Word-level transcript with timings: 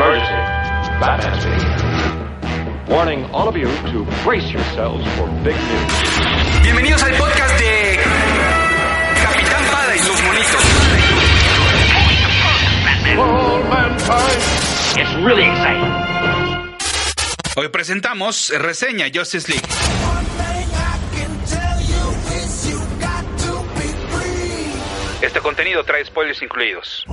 Emergency. 0.00 0.32
Batman's 0.96 1.44
been 1.44 1.60
here. 1.60 2.88
Warning 2.88 3.24
all 3.34 3.48
of 3.48 3.54
you 3.54 3.66
to 3.92 4.06
brace 4.24 4.50
yourselves 4.50 5.04
for 5.16 5.28
big 5.44 5.52
news. 5.52 5.92
Bienvenidos 6.62 7.02
al 7.02 7.12
podcast 7.18 7.58
de 7.60 8.00
Capitán 9.20 9.64
Pada 9.70 9.94
y 9.94 9.98
sus 9.98 10.22
monitos. 10.22 10.64
All 13.18 13.62
mankind. 13.68 14.40
It's 14.96 15.14
really 15.22 15.44
exciting. 15.44 15.92
Hoy 17.56 17.68
presentamos 17.68 18.54
reseña 18.58 19.04
Justice 19.12 19.52
League. 19.52 19.68
Este 25.20 25.40
contenido 25.40 25.84
trae 25.84 26.06
spoilers 26.06 26.40
incluidos. 26.40 27.04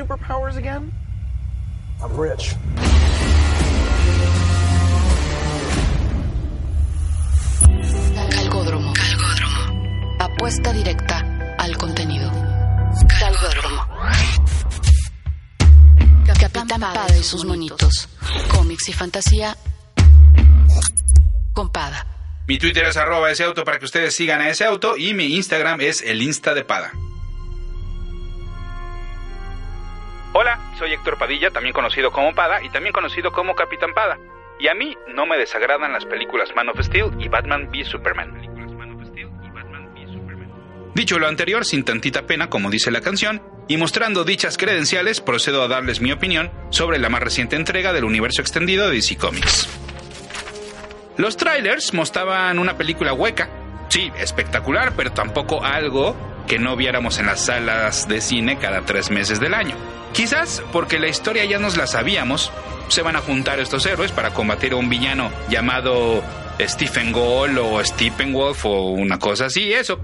Superpowers 0.00 0.56
again? 0.56 0.92
I'm 2.02 2.16
rich. 2.16 2.56
Calgódromo. 8.34 8.92
Calgódromo. 8.94 10.16
Apuesta 10.18 10.72
directa 10.72 11.56
al 11.58 11.76
contenido. 11.76 12.30
Calgódromo. 13.18 13.86
Capitán 16.26 16.80
Pada 16.80 17.18
y 17.18 17.22
sus 17.22 17.44
monitos. 17.44 18.08
Cómics 18.54 18.88
y 18.88 18.92
fantasía. 18.92 19.56
Con 21.52 21.70
Pada. 21.70 22.06
Mi 22.48 22.58
Twitter 22.58 22.86
es 22.86 22.96
arroba 22.96 23.30
ese 23.30 23.44
auto 23.44 23.64
para 23.64 23.78
que 23.78 23.84
ustedes 23.84 24.14
sigan 24.14 24.40
a 24.40 24.48
ese 24.48 24.64
auto 24.64 24.96
y 24.96 25.12
mi 25.12 25.36
Instagram 25.36 25.82
es 25.82 26.00
el 26.02 26.22
Insta 26.22 26.54
de 26.54 26.64
Pada. 26.64 26.92
Hola, 30.32 30.60
soy 30.78 30.92
Héctor 30.92 31.18
Padilla, 31.18 31.50
también 31.50 31.72
conocido 31.72 32.12
como 32.12 32.32
Pada 32.32 32.62
y 32.62 32.70
también 32.70 32.92
conocido 32.92 33.32
como 33.32 33.56
Capitán 33.56 33.92
Pada. 33.92 34.16
Y 34.60 34.68
a 34.68 34.74
mí 34.74 34.96
no 35.08 35.26
me 35.26 35.36
desagradan 35.36 35.92
las 35.92 36.04
películas 36.04 36.50
Man 36.54 36.68
of 36.68 36.80
Steel 36.80 37.10
y 37.18 37.28
Batman 37.28 37.68
v 37.68 37.84
Superman. 37.84 38.40
Dicho 40.94 41.18
lo 41.18 41.26
anterior, 41.26 41.64
sin 41.64 41.84
tantita 41.84 42.26
pena, 42.26 42.48
como 42.48 42.70
dice 42.70 42.92
la 42.92 43.00
canción, 43.00 43.42
y 43.66 43.76
mostrando 43.76 44.22
dichas 44.22 44.56
credenciales, 44.56 45.20
procedo 45.20 45.62
a 45.62 45.68
darles 45.68 46.00
mi 46.00 46.12
opinión 46.12 46.52
sobre 46.70 46.98
la 46.98 47.08
más 47.08 47.22
reciente 47.22 47.56
entrega 47.56 47.92
del 47.92 48.04
universo 48.04 48.40
extendido 48.40 48.88
de 48.88 48.96
DC 48.96 49.16
Comics. 49.16 49.68
Los 51.16 51.36
trailers 51.36 51.92
mostraban 51.92 52.58
una 52.60 52.76
película 52.76 53.12
hueca, 53.12 53.50
sí, 53.88 54.12
espectacular, 54.16 54.92
pero 54.96 55.12
tampoco 55.12 55.64
algo 55.64 56.14
que 56.46 56.58
no 56.58 56.76
viéramos 56.76 57.18
en 57.18 57.26
las 57.26 57.46
salas 57.46 58.08
de 58.08 58.20
cine 58.20 58.58
cada 58.58 58.82
tres 58.82 59.10
meses 59.10 59.40
del 59.40 59.54
año. 59.54 59.76
Quizás 60.12 60.62
porque 60.72 60.98
la 60.98 61.08
historia 61.08 61.44
ya 61.44 61.58
nos 61.58 61.76
la 61.76 61.86
sabíamos, 61.86 62.52
se 62.88 63.02
van 63.02 63.16
a 63.16 63.20
juntar 63.20 63.60
estos 63.60 63.86
héroes 63.86 64.12
para 64.12 64.34
combatir 64.34 64.72
a 64.72 64.76
un 64.76 64.88
villano 64.88 65.30
llamado 65.48 66.22
Stephen 66.60 67.12
Gold 67.12 67.58
o 67.58 67.84
Steppenwolf 67.84 68.66
o 68.66 68.90
una 68.90 69.18
cosa 69.18 69.46
así, 69.46 69.72
eso. 69.72 70.00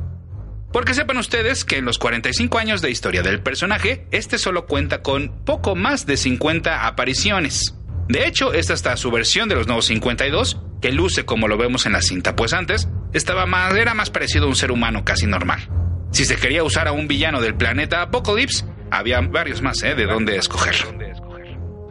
Porque 0.72 0.94
sepan 0.94 1.16
ustedes 1.16 1.64
que 1.64 1.78
en 1.78 1.84
los 1.84 1.98
45 1.98 2.58
años 2.58 2.82
de 2.82 2.90
historia 2.90 3.22
del 3.22 3.40
personaje, 3.40 4.06
este 4.10 4.38
solo 4.38 4.66
cuenta 4.66 5.02
con 5.02 5.44
poco 5.44 5.74
más 5.74 6.06
de 6.06 6.16
50 6.16 6.86
apariciones. 6.86 7.74
De 8.08 8.26
hecho, 8.26 8.52
esta 8.52 8.74
está 8.74 8.96
su 8.96 9.10
versión 9.10 9.48
de 9.48 9.56
los 9.56 9.66
nuevos 9.66 9.86
52, 9.86 10.60
que 10.80 10.92
luce 10.92 11.24
como 11.24 11.48
lo 11.48 11.56
vemos 11.56 11.86
en 11.86 11.92
la 11.92 12.02
cinta, 12.02 12.36
pues 12.36 12.52
antes 12.52 12.88
estaba 13.12 13.46
más, 13.46 13.74
era 13.74 13.94
más 13.94 14.10
parecido 14.10 14.44
a 14.44 14.48
un 14.48 14.56
ser 14.56 14.70
humano 14.70 15.04
casi 15.04 15.26
normal. 15.26 15.68
Si 16.10 16.24
se 16.24 16.36
quería 16.36 16.64
usar 16.64 16.88
a 16.88 16.92
un 16.92 17.08
villano 17.08 17.40
del 17.40 17.54
planeta 17.54 18.02
Apocalypse, 18.02 18.64
había 18.90 19.20
varios 19.20 19.62
más, 19.62 19.82
¿eh? 19.82 19.94
De 19.94 20.06
dónde 20.06 20.36
escoger. 20.36 20.76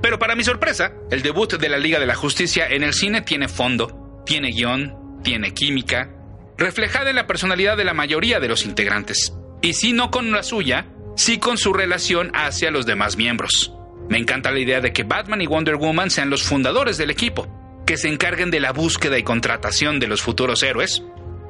Pero 0.01 0.19
para 0.19 0.35
mi 0.35 0.43
sorpresa, 0.43 0.93
el 1.11 1.21
debut 1.21 1.53
de 1.53 1.69
la 1.69 1.77
Liga 1.77 1.99
de 1.99 2.05
la 2.05 2.15
Justicia 2.15 2.67
en 2.67 2.83
el 2.83 2.93
cine 2.93 3.21
tiene 3.21 3.47
fondo, 3.47 4.21
tiene 4.25 4.51
guion, 4.51 5.21
tiene 5.23 5.53
química, 5.53 6.11
reflejada 6.57 7.09
en 7.09 7.15
la 7.15 7.27
personalidad 7.27 7.77
de 7.77 7.85
la 7.85 7.93
mayoría 7.93 8.39
de 8.39 8.47
los 8.47 8.65
integrantes. 8.65 9.33
Y 9.61 9.73
si 9.73 9.93
no 9.93 10.11
con 10.11 10.31
la 10.31 10.43
suya, 10.43 10.87
sí 11.15 11.39
con 11.39 11.57
su 11.57 11.73
relación 11.73 12.31
hacia 12.33 12.71
los 12.71 12.85
demás 12.85 13.17
miembros. 13.17 13.73
Me 14.09 14.19
encanta 14.19 14.51
la 14.51 14.59
idea 14.59 14.81
de 14.81 14.93
que 14.93 15.03
Batman 15.03 15.41
y 15.41 15.47
Wonder 15.47 15.77
Woman 15.77 16.11
sean 16.11 16.29
los 16.29 16.43
fundadores 16.43 16.97
del 16.97 17.09
equipo, 17.09 17.47
que 17.85 17.97
se 17.97 18.07
encarguen 18.07 18.51
de 18.51 18.59
la 18.59 18.71
búsqueda 18.71 19.17
y 19.17 19.23
contratación 19.23 19.99
de 19.99 20.07
los 20.07 20.21
futuros 20.21 20.61
héroes. 20.63 21.03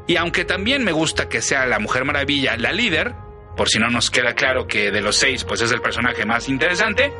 Y 0.07 0.17
aunque 0.17 0.45
también 0.45 0.83
me 0.83 0.91
gusta 0.91 1.27
que 1.29 1.41
sea 1.41 1.65
la 1.65 1.79
Mujer 1.79 2.05
Maravilla 2.05 2.57
la 2.57 2.71
líder, 2.71 3.13
por 3.57 3.69
si 3.69 3.79
no 3.79 3.89
nos 3.89 4.11
queda 4.11 4.33
claro 4.33 4.67
que 4.67 4.91
de 4.91 5.01
los 5.01 5.15
seis 5.15 5.43
pues 5.43 5.61
es 5.61 5.71
el 5.71 5.81
personaje 5.81 6.25
más 6.25 6.47
interesante, 6.49 7.11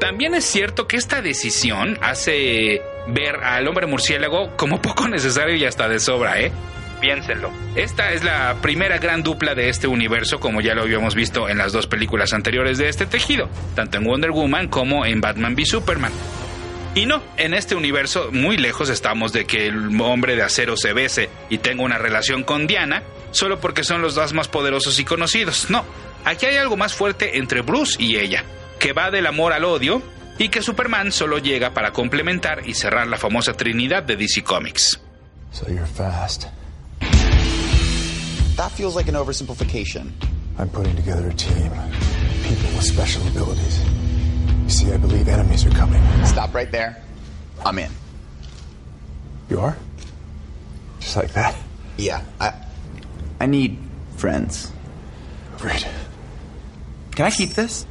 también 0.00 0.34
es 0.34 0.44
cierto 0.44 0.88
que 0.88 0.96
esta 0.96 1.22
decisión 1.22 1.98
hace 2.02 2.82
ver 3.06 3.36
al 3.36 3.68
hombre 3.68 3.86
murciélago 3.86 4.56
como 4.56 4.82
poco 4.82 5.08
necesario 5.08 5.54
y 5.54 5.64
hasta 5.64 5.88
de 5.88 6.00
sobra, 6.00 6.40
¿eh? 6.40 6.52
Piénsenlo. 7.00 7.52
Esta 7.76 8.12
es 8.12 8.24
la 8.24 8.56
primera 8.62 8.98
gran 8.98 9.22
dupla 9.22 9.54
de 9.54 9.68
este 9.68 9.86
universo, 9.86 10.40
como 10.40 10.60
ya 10.60 10.74
lo 10.74 10.82
habíamos 10.82 11.14
visto 11.14 11.48
en 11.48 11.58
las 11.58 11.72
dos 11.72 11.86
películas 11.86 12.32
anteriores 12.32 12.78
de 12.78 12.88
este 12.88 13.04
tejido, 13.04 13.48
tanto 13.74 13.98
en 13.98 14.04
Wonder 14.04 14.30
Woman 14.30 14.68
como 14.68 15.04
en 15.04 15.20
Batman 15.20 15.54
v 15.54 15.66
Superman. 15.66 16.12
Y 16.94 17.06
no, 17.06 17.22
en 17.36 17.54
este 17.54 17.74
universo 17.74 18.30
muy 18.30 18.56
lejos 18.56 18.88
estamos 18.88 19.32
de 19.32 19.46
que 19.46 19.66
el 19.66 20.00
hombre 20.00 20.36
de 20.36 20.42
acero 20.42 20.76
se 20.76 20.92
bese 20.92 21.28
y 21.50 21.58
tenga 21.58 21.82
una 21.82 21.98
relación 21.98 22.44
con 22.44 22.68
Diana, 22.68 23.02
solo 23.32 23.60
porque 23.60 23.82
son 23.82 24.00
los 24.00 24.14
dos 24.14 24.32
más 24.32 24.46
poderosos 24.46 24.98
y 25.00 25.04
conocidos. 25.04 25.70
No, 25.70 25.84
aquí 26.24 26.46
hay 26.46 26.56
algo 26.56 26.76
más 26.76 26.94
fuerte 26.94 27.38
entre 27.38 27.62
Bruce 27.62 28.00
y 28.00 28.16
ella, 28.16 28.44
que 28.78 28.92
va 28.92 29.10
del 29.10 29.26
amor 29.26 29.52
al 29.52 29.64
odio 29.64 30.02
y 30.38 30.50
que 30.50 30.62
Superman 30.62 31.10
solo 31.10 31.38
llega 31.38 31.74
para 31.74 31.92
complementar 31.92 32.68
y 32.68 32.74
cerrar 32.74 33.08
la 33.08 33.18
famosa 33.18 33.54
trinidad 33.54 34.04
de 34.04 34.16
DC 34.16 34.44
Comics. 34.44 35.00
So 35.50 35.66
you're 35.68 35.86
fast. 35.86 36.46
That 38.56 38.70
feels 38.70 38.94
like 38.94 39.08
an 39.08 39.16
oversimplification. 39.16 40.12
I'm 40.58 40.68
putting 40.68 40.94
together 40.94 41.28
a 41.28 41.34
team. 41.34 41.72
People 42.44 42.70
with 42.76 42.84
special 42.84 43.26
abilities. 43.26 43.80
See, 44.74 44.90
I 44.90 44.96
believe 44.96 45.28
enemies 45.28 45.64
are 45.64 45.70
coming. 45.70 46.02
Stop 46.26 46.52
right 46.52 46.68
there. 46.68 47.00
I'm 47.64 47.78
in. 47.78 47.92
You 49.48 49.60
are? 49.60 49.76
Just 50.98 51.14
like 51.14 51.32
that? 51.34 51.54
Yeah, 51.96 52.26
I 52.40 52.50
I 53.38 53.46
need 53.46 53.78
friends. 54.16 54.72
Great. 55.62 55.86
Can 57.14 57.26
I 57.26 57.30
keep 57.30 57.54
this? 57.54 57.86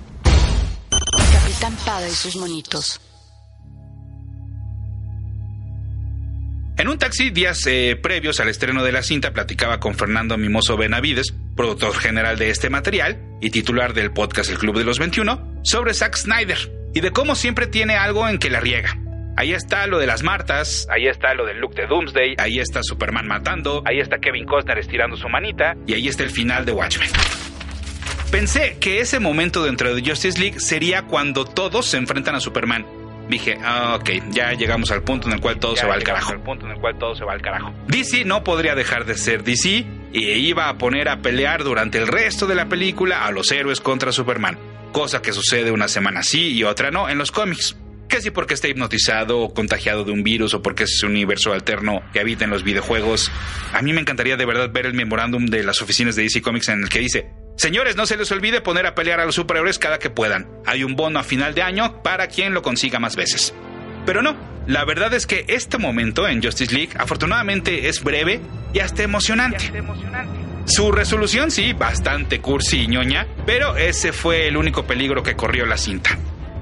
Capitán 0.91 1.77
Pada 1.85 2.05
y 2.05 2.11
sus 2.11 2.35
monitos. 2.35 2.99
En 6.75 6.89
un 6.89 6.97
taxi, 6.97 7.29
días 7.29 7.65
eh, 7.67 7.95
previos 7.95 8.41
al 8.41 8.49
estreno 8.49 8.83
de 8.83 8.91
la 8.91 9.03
cinta, 9.03 9.31
platicaba 9.31 9.79
con 9.79 9.95
Fernando 9.95 10.37
Mimoso 10.37 10.75
Benavides, 10.75 11.33
productor 11.55 11.93
general 11.95 12.37
de 12.37 12.49
este 12.49 12.69
material 12.69 13.21
y 13.41 13.49
titular 13.49 13.93
del 13.93 14.11
podcast 14.11 14.49
El 14.49 14.57
Club 14.57 14.77
de 14.77 14.83
los 14.83 14.99
21, 14.99 15.61
sobre 15.63 15.93
Zack 15.93 16.15
Snyder 16.15 16.57
y 16.93 17.01
de 17.01 17.11
cómo 17.11 17.35
siempre 17.35 17.67
tiene 17.67 17.95
algo 17.95 18.27
en 18.27 18.37
que 18.37 18.49
la 18.49 18.59
riega. 18.59 18.97
Ahí 19.35 19.53
está 19.53 19.87
lo 19.87 19.97
de 19.97 20.05
las 20.05 20.21
Martas, 20.21 20.87
ahí 20.91 21.07
está 21.07 21.33
lo 21.33 21.45
del 21.45 21.57
look 21.57 21.73
de 21.73 21.87
Doomsday, 21.87 22.35
ahí 22.37 22.59
está 22.59 22.83
Superman 22.83 23.27
matando, 23.27 23.81
ahí 23.85 23.99
está 23.99 24.19
Kevin 24.19 24.45
Costner 24.45 24.77
estirando 24.77 25.17
su 25.17 25.27
manita 25.27 25.75
y 25.87 25.93
ahí 25.93 26.07
está 26.07 26.23
el 26.23 26.29
final 26.29 26.65
de 26.65 26.71
Watchmen. 26.71 27.09
Pensé 28.31 28.77
que 28.79 28.99
ese 28.99 29.19
momento 29.19 29.63
dentro 29.63 29.93
de 29.93 30.01
Justice 30.01 30.39
League 30.39 30.59
sería 30.59 31.03
cuando 31.03 31.45
todos 31.45 31.85
se 31.87 31.97
enfrentan 31.97 32.35
a 32.35 32.39
Superman. 32.39 33.02
Dije, 33.33 33.57
ah, 33.63 33.97
ok, 33.99 34.11
ya 34.29 34.53
llegamos 34.53 34.91
al 34.91 35.01
punto 35.01 35.25
en 35.25 35.33
el 35.33 35.41
cual 35.41 35.57
todo 35.57 35.75
se 35.75 35.87
va 35.87 35.95
al 35.95 36.03
carajo. 36.03 36.39
punto 36.43 36.67
en 36.67 36.73
el 36.73 36.79
cual 36.79 36.99
todo 36.99 37.15
se 37.15 37.25
va 37.25 37.33
al 37.33 37.41
carajo. 37.41 37.73
DC 37.87 38.25
no 38.25 38.43
podría 38.43 38.75
dejar 38.75 39.05
de 39.05 39.15
ser 39.15 39.43
DC 39.43 39.87
y 40.13 40.29
iba 40.33 40.69
a 40.69 40.77
poner 40.77 41.09
a 41.09 41.17
pelear 41.23 41.63
durante 41.63 41.97
el 41.97 42.07
resto 42.07 42.45
de 42.45 42.53
la 42.53 42.69
película 42.69 43.25
a 43.25 43.31
los 43.31 43.51
héroes 43.51 43.81
contra 43.81 44.11
Superman, 44.11 44.59
cosa 44.91 45.23
que 45.23 45.33
sucede 45.33 45.71
una 45.71 45.87
semana 45.87 46.21
sí 46.21 46.53
y 46.53 46.63
otra 46.63 46.91
no 46.91 47.09
en 47.09 47.17
los 47.17 47.31
cómics. 47.31 47.75
Que 48.07 48.21
si 48.21 48.29
porque 48.29 48.53
está 48.53 48.67
hipnotizado 48.67 49.39
o 49.39 49.51
contagiado 49.51 50.03
de 50.03 50.11
un 50.11 50.21
virus 50.21 50.53
o 50.53 50.61
porque 50.61 50.83
es 50.83 51.01
un 51.01 51.09
universo 51.09 51.53
alterno 51.53 52.03
que 52.13 52.19
habita 52.19 52.45
en 52.45 52.51
los 52.51 52.63
videojuegos. 52.63 53.31
A 53.73 53.81
mí 53.81 53.93
me 53.93 54.01
encantaría 54.01 54.37
de 54.37 54.45
verdad 54.45 54.69
ver 54.71 54.85
el 54.85 54.93
memorándum 54.93 55.47
de 55.47 55.63
las 55.63 55.81
oficinas 55.81 56.15
de 56.15 56.21
DC 56.21 56.43
Comics 56.43 56.69
en 56.69 56.83
el 56.83 56.89
que 56.89 56.99
dice, 56.99 57.31
Señores, 57.55 57.95
no 57.95 58.05
se 58.05 58.17
les 58.17 58.31
olvide 58.31 58.61
poner 58.61 58.85
a 58.85 58.95
pelear 58.95 59.19
a 59.19 59.25
los 59.25 59.35
superhéroes 59.35 59.79
cada 59.79 59.99
que 59.99 60.09
puedan. 60.09 60.47
Hay 60.65 60.83
un 60.83 60.95
bono 60.95 61.19
a 61.19 61.23
final 61.23 61.53
de 61.53 61.61
año 61.61 62.01
para 62.01 62.27
quien 62.27 62.53
lo 62.53 62.61
consiga 62.61 62.99
más 62.99 63.15
veces. 63.15 63.53
Pero 64.05 64.21
no, 64.21 64.35
la 64.67 64.85
verdad 64.85 65.13
es 65.13 65.27
que 65.27 65.45
este 65.47 65.77
momento 65.77 66.27
en 66.27 66.41
Justice 66.41 66.73
League 66.73 66.93
afortunadamente 66.97 67.87
es 67.87 68.03
breve 68.03 68.41
y 68.73 68.79
hasta 68.79 69.03
emocionante. 69.03 69.71
Su 70.65 70.91
resolución 70.91 71.51
sí, 71.51 71.73
bastante 71.73 72.39
cursi 72.39 72.81
y 72.81 72.87
ñoña, 72.87 73.27
pero 73.45 73.77
ese 73.77 74.13
fue 74.13 74.47
el 74.47 74.57
único 74.57 74.85
peligro 74.85 75.21
que 75.21 75.35
corrió 75.35 75.65
la 75.65 75.77
cinta. 75.77 76.17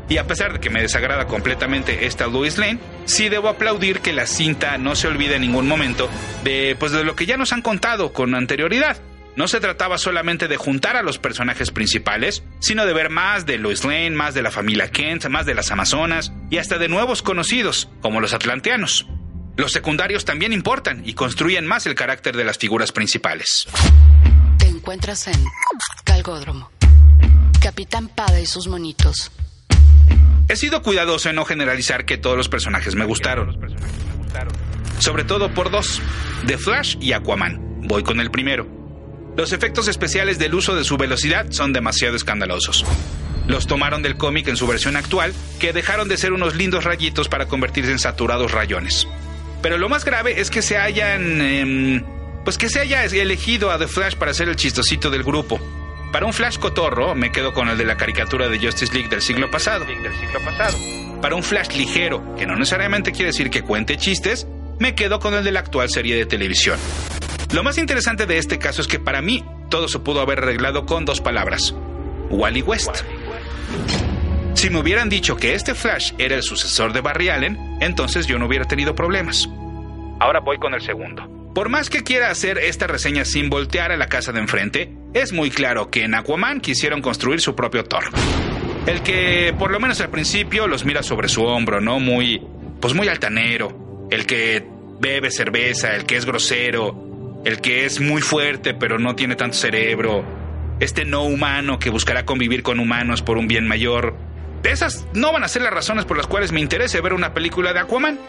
Y 0.09 0.17
a 0.17 0.27
pesar 0.27 0.53
de 0.53 0.59
que 0.59 0.69
me 0.69 0.81
desagrada 0.81 1.25
completamente 1.25 2.05
esta 2.05 2.27
Lois 2.27 2.57
Lane, 2.57 2.79
sí 3.05 3.29
debo 3.29 3.47
aplaudir 3.47 4.01
que 4.01 4.11
la 4.11 4.25
cinta 4.25 4.77
no 4.77 4.95
se 4.95 5.07
olvide 5.07 5.35
en 5.35 5.41
ningún 5.41 5.67
momento 5.67 6.09
de, 6.43 6.75
pues, 6.77 6.91
de 6.91 7.05
lo 7.05 7.15
que 7.15 7.25
ya 7.25 7.37
nos 7.37 7.53
han 7.53 7.61
contado 7.61 8.11
con 8.11 8.35
anterioridad. 8.35 8.97
No 9.35 9.47
se 9.47 9.61
trataba 9.61 9.97
solamente 9.97 10.47
de 10.47 10.57
juntar 10.57 10.97
a 10.97 11.03
los 11.03 11.17
personajes 11.17 11.71
principales, 11.71 12.43
sino 12.59 12.85
de 12.85 12.93
ver 12.93 13.09
más 13.09 13.45
de 13.45 13.57
Lois 13.57 13.85
Lane, 13.85 14.11
más 14.11 14.33
de 14.33 14.41
la 14.41 14.51
familia 14.51 14.91
Kent, 14.91 15.27
más 15.27 15.45
de 15.45 15.55
las 15.55 15.71
Amazonas 15.71 16.33
y 16.49 16.57
hasta 16.57 16.77
de 16.77 16.89
nuevos 16.89 17.21
conocidos, 17.21 17.89
como 18.01 18.19
los 18.19 18.33
Atlanteanos. 18.33 19.07
Los 19.55 19.71
secundarios 19.71 20.25
también 20.25 20.53
importan 20.53 21.03
y 21.05 21.13
construyen 21.13 21.65
más 21.65 21.85
el 21.85 21.95
carácter 21.95 22.35
de 22.35 22.43
las 22.43 22.57
figuras 22.57 22.91
principales. 22.91 23.67
Te 24.57 24.67
encuentras 24.67 25.27
en 25.27 25.45
Calgódromo. 26.03 26.69
Capitán 27.61 28.09
Pada 28.09 28.39
y 28.39 28.45
sus 28.45 28.67
monitos. 28.67 29.31
He 30.49 30.55
sido 30.57 30.81
cuidadoso 30.81 31.29
en 31.29 31.35
no 31.35 31.45
generalizar 31.45 32.05
que 32.05 32.17
todos 32.17 32.35
los 32.35 32.49
personajes 32.49 32.95
me 32.95 33.05
gustaron. 33.05 33.57
Sobre 34.99 35.23
todo 35.23 35.53
por 35.53 35.71
dos, 35.71 36.01
The 36.47 36.57
Flash 36.57 36.97
y 36.99 37.13
Aquaman. 37.13 37.81
Voy 37.83 38.03
con 38.03 38.19
el 38.19 38.31
primero. 38.31 38.80
Los 39.37 39.53
efectos 39.53 39.87
especiales 39.87 40.39
del 40.39 40.53
uso 40.53 40.75
de 40.75 40.83
su 40.83 40.97
velocidad 40.97 41.47
son 41.51 41.71
demasiado 41.71 42.15
escandalosos. 42.15 42.85
Los 43.47 43.65
tomaron 43.65 44.01
del 44.01 44.17
cómic 44.17 44.47
en 44.47 44.57
su 44.57 44.67
versión 44.67 44.97
actual, 44.97 45.33
que 45.59 45.73
dejaron 45.73 46.07
de 46.07 46.17
ser 46.17 46.33
unos 46.33 46.55
lindos 46.55 46.83
rayitos 46.83 47.29
para 47.29 47.47
convertirse 47.47 47.91
en 47.91 47.99
saturados 47.99 48.51
rayones. 48.51 49.07
Pero 49.61 49.77
lo 49.77 49.89
más 49.89 50.05
grave 50.05 50.39
es 50.41 50.49
que 50.49 50.61
se 50.61 50.77
hayan... 50.77 51.41
em, 51.41 52.03
pues 52.43 52.57
que 52.57 52.69
se 52.69 52.79
haya 52.79 53.05
elegido 53.05 53.71
a 53.71 53.77
The 53.77 53.87
Flash 53.87 54.15
para 54.15 54.33
ser 54.33 54.49
el 54.49 54.55
chistosito 54.55 55.09
del 55.09 55.23
grupo. 55.23 55.59
Para 56.11 56.25
un 56.25 56.33
Flash 56.33 56.57
cotorro, 56.57 57.15
me 57.15 57.31
quedo 57.31 57.53
con 57.53 57.69
el 57.69 57.77
de 57.77 57.85
la 57.85 57.95
caricatura 57.95 58.49
de 58.49 58.59
Justice 58.59 58.93
League 58.93 59.09
del 59.09 59.21
siglo 59.21 59.49
pasado. 59.49 59.85
Para 61.21 61.35
un 61.35 61.43
Flash 61.43 61.77
ligero, 61.77 62.35
que 62.35 62.45
no 62.45 62.55
necesariamente 62.55 63.11
quiere 63.11 63.27
decir 63.27 63.49
que 63.49 63.61
cuente 63.61 63.97
chistes, 63.97 64.47
me 64.79 64.95
quedo 64.95 65.19
con 65.19 65.35
el 65.35 65.43
de 65.43 65.51
la 65.51 65.59
actual 65.59 65.89
serie 65.89 66.15
de 66.15 66.25
televisión. 66.25 66.79
Lo 67.53 67.63
más 67.63 67.77
interesante 67.77 68.25
de 68.25 68.37
este 68.37 68.59
caso 68.59 68.81
es 68.81 68.87
que 68.87 68.99
para 68.99 69.21
mí 69.21 69.43
todo 69.69 69.89
se 69.89 69.99
pudo 69.99 70.21
haber 70.21 70.39
arreglado 70.39 70.85
con 70.85 71.03
dos 71.03 71.19
palabras. 71.19 71.75
Wally 72.29 72.61
West. 72.61 73.03
Si 74.53 74.69
me 74.69 74.79
hubieran 74.79 75.09
dicho 75.09 75.35
que 75.35 75.53
este 75.53 75.75
Flash 75.75 76.13
era 76.17 76.35
el 76.35 76.43
sucesor 76.43 76.93
de 76.93 77.01
Barry 77.01 77.27
Allen, 77.27 77.57
entonces 77.81 78.25
yo 78.25 78.39
no 78.39 78.45
hubiera 78.45 78.65
tenido 78.65 78.95
problemas. 78.95 79.49
Ahora 80.19 80.39
voy 80.39 80.59
con 80.59 80.73
el 80.73 80.81
segundo. 80.81 81.27
Por 81.53 81.67
más 81.67 81.89
que 81.89 82.03
quiera 82.03 82.29
hacer 82.29 82.57
esta 82.57 82.87
reseña 82.87 83.25
sin 83.25 83.49
voltear 83.49 83.91
a 83.91 83.97
la 83.97 84.07
casa 84.07 84.31
de 84.31 84.39
enfrente, 84.39 84.93
es 85.13 85.33
muy 85.33 85.49
claro 85.49 85.89
que 85.89 86.03
en 86.05 86.15
Aquaman 86.15 86.61
quisieron 86.61 87.01
construir 87.01 87.41
su 87.41 87.53
propio 87.53 87.83
Thor. 87.83 88.05
El 88.85 89.01
que, 89.01 89.53
por 89.59 89.71
lo 89.71 89.79
menos 89.81 89.99
al 89.99 90.09
principio, 90.09 90.67
los 90.67 90.85
mira 90.85 91.03
sobre 91.03 91.27
su 91.27 91.43
hombro, 91.43 91.81
¿no? 91.81 91.99
Muy, 91.99 92.41
pues 92.79 92.93
muy 92.93 93.09
altanero. 93.09 94.07
El 94.09 94.25
que 94.25 94.65
bebe 95.01 95.31
cerveza, 95.31 95.95
el 95.95 96.05
que 96.05 96.15
es 96.15 96.25
grosero, 96.25 97.10
el 97.45 97.61
que 97.61 97.85
es 97.85 97.99
muy 97.99 98.21
fuerte 98.21 98.73
pero 98.73 98.99
no 98.99 99.15
tiene 99.15 99.35
tanto 99.35 99.57
cerebro. 99.57 100.23
Este 100.79 101.05
no 101.05 101.23
humano 101.23 101.79
que 101.79 101.89
buscará 101.89 102.25
convivir 102.25 102.63
con 102.63 102.79
humanos 102.79 103.21
por 103.21 103.37
un 103.37 103.47
bien 103.47 103.67
mayor. 103.67 104.15
Esas 104.63 105.07
no 105.13 105.31
van 105.31 105.43
a 105.43 105.47
ser 105.47 105.61
las 105.61 105.73
razones 105.73 106.05
por 106.05 106.17
las 106.17 106.27
cuales 106.27 106.51
me 106.51 106.59
interese 106.59 107.01
ver 107.01 107.13
una 107.13 107.33
película 107.33 107.73
de 107.73 107.79
Aquaman. 107.79 108.19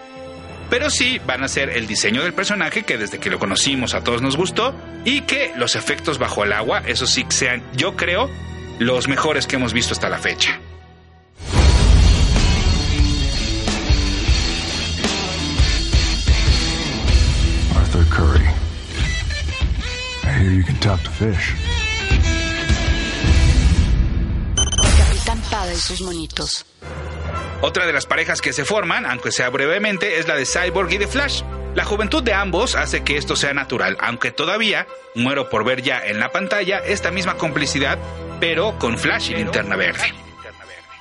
Pero 0.71 0.89
sí 0.89 1.21
van 1.27 1.43
a 1.45 1.49
ser 1.49 1.71
el 1.71 1.87
diseño 1.87 2.23
del 2.23 2.33
personaje 2.33 2.83
que 2.83 2.97
desde 2.97 3.19
que 3.19 3.29
lo 3.29 3.39
conocimos 3.39 3.95
a 3.95 4.03
todos 4.03 4.23
nos 4.23 4.37
gustó 4.37 4.75
y 5.05 5.23
que 5.23 5.53
los 5.57 5.77
efectos 5.77 6.19
bajo 6.19 6.45
el 6.45 6.53
agua, 6.53 6.83
eso 6.87 7.07
sí 7.07 7.27
sean, 7.29 7.63
yo 7.77 7.95
creo, 7.95 8.31
los 8.79 9.07
mejores 9.07 9.47
que 9.47 9.57
hemos 9.57 9.75
visto 9.75 9.93
hasta 9.93 10.09
la 10.09 10.19
fecha. 10.19 10.59
Hear 20.43 20.53
you 20.53 20.65
can 20.65 20.77
talk 20.81 21.01
to 21.03 21.11
fish. 21.11 21.55
Capitán 24.99 25.41
Pada 25.51 25.73
y 25.73 25.77
sus 25.77 26.01
monitos. 26.01 26.67
Otra 27.61 27.87
de 27.87 27.93
las 27.93 28.07
parejas 28.07 28.41
que 28.41 28.53
se 28.53 28.65
forman, 28.65 29.07
aunque 29.07 29.31
sea 29.31 29.49
brevemente, 29.51 30.19
es 30.19 30.27
la 30.27 30.35
de 30.35 30.45
Cyborg 30.45 30.93
y 30.93 30.99
de 30.99 31.07
Flash. 31.07 31.43
La 31.77 31.85
juventud 31.85 32.23
de 32.23 32.35
ambos 32.35 32.75
hace 32.75 33.03
que 33.03 33.17
esto 33.17 33.37
sea 33.37 33.55
natural, 33.55 33.97
aunque 34.01 34.33
todavía 34.33 34.87
muero 35.15 35.49
por 35.49 35.65
ver 35.65 35.83
ya 35.83 36.05
en 36.05 36.19
la 36.19 36.33
pantalla 36.33 36.79
esta 36.79 37.11
misma 37.11 37.37
complicidad, 37.37 37.99
pero 38.41 38.79
con 38.79 38.99
Flash 38.99 39.31
y 39.31 39.35
linterna 39.37 39.77
verde. 39.77 40.13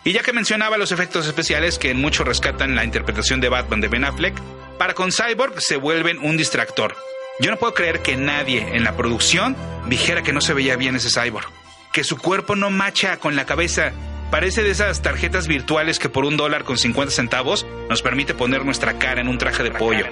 Y 0.04 0.14
ya 0.14 0.22
que 0.22 0.34
mencionaba 0.34 0.78
los 0.78 0.92
efectos 0.92 1.26
especiales 1.28 1.78
que 1.80 1.90
en 1.90 1.98
mucho 2.00 2.24
rescatan 2.24 2.76
la 2.76 2.86
interpretación 2.86 3.42
de 3.42 3.50
Batman 3.50 3.82
de 3.82 3.88
Ben 3.88 4.06
Affleck, 4.06 4.40
para 4.78 4.94
con 4.94 5.12
Cyborg 5.12 5.62
se 5.62 5.78
vuelven 5.78 6.20
un 6.20 6.38
distractor. 6.38 6.96
Yo 7.42 7.50
no 7.50 7.58
puedo 7.58 7.74
creer 7.74 8.04
que 8.04 8.18
nadie 8.18 8.76
en 8.76 8.84
la 8.84 8.96
producción 8.96 9.58
dijera 9.88 10.22
que 10.22 10.32
no 10.32 10.42
se 10.42 10.54
veía 10.54 10.76
bien 10.76 10.96
ese 10.96 11.10
Cyborg, 11.10 11.50
que 11.92 12.04
su 12.04 12.18
cuerpo 12.18 12.56
no 12.56 12.70
macha 12.70 13.18
con 13.18 13.36
la 13.36 13.48
cabeza. 13.48 13.94
Parece 14.30 14.62
de 14.62 14.70
esas 14.70 15.02
tarjetas 15.02 15.48
virtuales 15.48 15.98
que 15.98 16.08
por 16.08 16.24
un 16.24 16.38
dólar 16.38 16.64
con 16.64 16.78
50 16.78 17.12
centavos 17.12 17.66
nos 17.90 18.04
permite 18.04 18.36
poner 18.36 18.64
nuestra 18.64 19.00
cara 19.00 19.22
en 19.22 19.28
un 19.28 19.40
traje 19.40 19.64
de 19.64 19.72
pollo. 19.72 20.06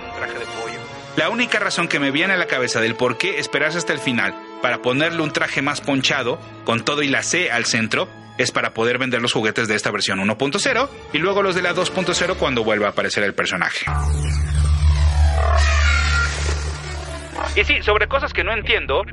La 1.18 1.30
única 1.30 1.60
razón 1.60 1.88
que 1.88 2.00
me 2.00 2.10
viene 2.10 2.34
a 2.34 2.38
la 2.38 2.48
cabeza 2.48 2.82
del 2.82 2.96
por 2.96 3.20
qué 3.20 3.38
esperarse 3.38 3.78
hasta 3.78 3.94
el 3.94 4.00
final 4.00 4.34
para 4.64 4.82
ponerle 4.82 5.22
un 5.22 5.32
traje 5.32 5.62
más 5.62 5.82
ponchado, 5.82 6.40
con 6.66 6.84
todo 6.84 7.04
y 7.04 7.10
la 7.10 7.22
C 7.22 7.52
al 7.52 7.66
centro, 7.66 8.10
es 8.40 8.52
para 8.52 8.74
poder 8.74 8.98
vender 8.98 9.22
los 9.22 9.34
juguetes 9.34 9.68
de 9.68 9.76
esta 9.76 9.92
versión 9.92 10.18
1.0 10.18 10.90
y 11.14 11.20
luego 11.20 11.44
los 11.44 11.54
de 11.54 11.62
la 11.62 11.76
2.0 11.76 12.38
cuando 12.38 12.64
vuelva 12.64 12.88
a 12.88 12.90
aparecer 12.90 13.24
el 13.24 13.36
personaje. 13.36 13.86
Y 17.56 17.64
sí, 17.64 17.82
sobre 17.82 18.08
cosas 18.08 18.34
que 18.34 18.44
no 18.44 18.54
entiendo. 18.54 19.04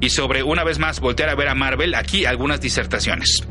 Y 0.00 0.10
sobre, 0.10 0.42
una 0.42 0.64
vez 0.64 0.78
más, 0.78 1.00
voltear 1.00 1.30
a 1.30 1.34
ver 1.34 1.48
a 1.48 1.54
Marvel, 1.54 1.94
aquí 1.94 2.26
algunas 2.26 2.60
disertaciones. 2.60 3.46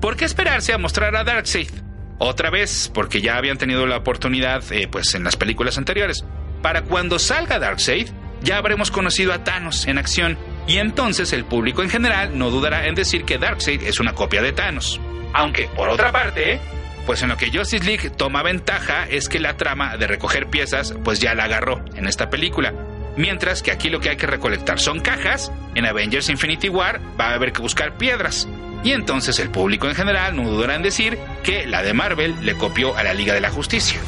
¿Por 0.00 0.16
qué 0.16 0.24
esperarse 0.24 0.72
a 0.72 0.78
mostrar 0.78 1.14
a 1.14 1.24
Darkseid? 1.24 1.70
Otra 2.18 2.50
vez, 2.50 2.90
porque 2.92 3.20
ya 3.20 3.36
habían 3.36 3.58
tenido 3.58 3.86
la 3.86 3.98
oportunidad, 3.98 4.62
eh, 4.72 4.88
pues 4.90 5.14
en 5.14 5.24
las 5.24 5.36
películas 5.36 5.78
anteriores. 5.78 6.24
Para 6.62 6.82
cuando 6.82 7.18
salga 7.18 7.58
Darkseid, 7.58 8.08
ya 8.42 8.58
habremos 8.58 8.90
conocido 8.90 9.32
a 9.32 9.44
Thanos 9.44 9.86
en 9.86 9.98
acción, 9.98 10.36
y 10.66 10.78
entonces 10.78 11.32
el 11.32 11.44
público 11.44 11.82
en 11.82 11.90
general 11.90 12.36
no 12.36 12.50
dudará 12.50 12.86
en 12.86 12.94
decir 12.94 13.24
que 13.24 13.38
Darkseid 13.38 13.82
es 13.82 14.00
una 14.00 14.14
copia 14.14 14.42
de 14.42 14.52
Thanos. 14.52 15.00
Aunque, 15.32 15.68
por 15.76 15.88
otra 15.88 16.10
parte, 16.12 16.60
pues 17.06 17.22
en 17.22 17.28
lo 17.28 17.36
que 17.36 17.50
Justice 17.50 17.84
League 17.84 18.10
toma 18.10 18.42
ventaja 18.42 19.06
es 19.08 19.28
que 19.28 19.38
la 19.38 19.56
trama 19.56 19.96
de 19.96 20.06
recoger 20.06 20.48
piezas, 20.48 20.94
pues 21.04 21.20
ya 21.20 21.34
la 21.34 21.44
agarró 21.44 21.84
en 21.94 22.06
esta 22.06 22.28
película. 22.28 22.74
Mientras 23.16 23.62
que 23.62 23.70
aquí 23.70 23.90
lo 23.90 24.00
que 24.00 24.10
hay 24.10 24.16
que 24.16 24.26
recolectar 24.26 24.78
son 24.78 25.00
cajas, 25.00 25.52
en 25.74 25.86
Avengers 25.86 26.28
Infinity 26.28 26.68
War 26.68 27.00
va 27.18 27.30
a 27.30 27.34
haber 27.34 27.52
que 27.52 27.62
buscar 27.62 27.96
piedras. 27.96 28.48
Y 28.82 28.92
entonces 28.92 29.38
el 29.38 29.50
público 29.50 29.88
en 29.88 29.94
general 29.94 30.36
no 30.36 30.48
dudará 30.48 30.74
en 30.74 30.82
decir 30.82 31.18
que 31.42 31.66
la 31.66 31.82
de 31.82 31.92
Marvel 31.92 32.34
le 32.44 32.54
copió 32.54 32.96
a 32.96 33.02
la 33.02 33.12
Liga 33.14 33.34
de 33.34 33.40
la 33.40 33.50
Justicia. 33.50 34.00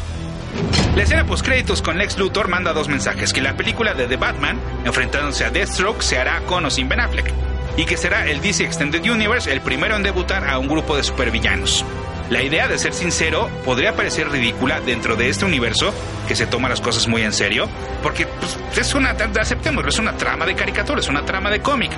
La 0.97 1.03
escena 1.03 1.25
postcréditos 1.25 1.83
con 1.83 1.99
Lex 1.99 2.19
Luthor 2.19 2.49
manda 2.49 2.73
dos 2.73 2.89
mensajes, 2.89 3.33
que 3.33 3.41
la 3.41 3.57
película 3.57 3.95
de 3.95 4.07
The 4.07 4.17
Batman, 4.17 4.61
enfrentándose 4.85 5.45
a 5.45 5.51
Deathstroke, 5.51 6.03
se 6.03 6.19
hará 6.19 6.41
con 6.41 6.65
o 6.67 6.71
sin 6.71 6.89
Ben 6.89 7.01
Affleck, 7.01 7.33
y 7.77 7.87
que 7.87 7.97
será 7.97 8.29
el 8.29 8.43
DC 8.43 8.65
Extended 8.65 9.03
Universe 9.11 9.51
el 9.51 9.63
primero 9.63 9.97
en 9.97 10.03
debutar 10.03 10.49
a 10.49 10.59
un 10.59 10.69
grupo 10.69 10.97
de 10.97 11.03
supervillanos. 11.03 11.85
La 12.33 12.43
idea 12.43 12.67
de 12.67 12.79
ser 12.79 12.95
sincero 12.95 13.51
podría 13.63 13.95
parecer 13.95 14.31
ridícula 14.31 14.81
dentro 14.81 15.17
de 15.17 15.29
este 15.29 15.45
universo 15.45 15.93
que 16.27 16.35
se 16.35 16.47
toma 16.47 16.71
las 16.71 16.81
cosas 16.81 17.07
muy 17.07 17.21
en 17.21 17.35
serio, 17.35 17.69
porque 18.03 18.27
pues, 18.27 18.59
es 18.75 18.95
una, 18.95 19.11
aceptémoslo, 19.11 19.91
es 19.91 19.99
una 19.99 20.17
trama 20.17 20.47
de 20.47 20.55
caricatura, 20.55 21.01
es 21.01 21.09
una 21.09 21.27
trama 21.27 21.51
de 21.51 21.61
cómic. 21.61 21.91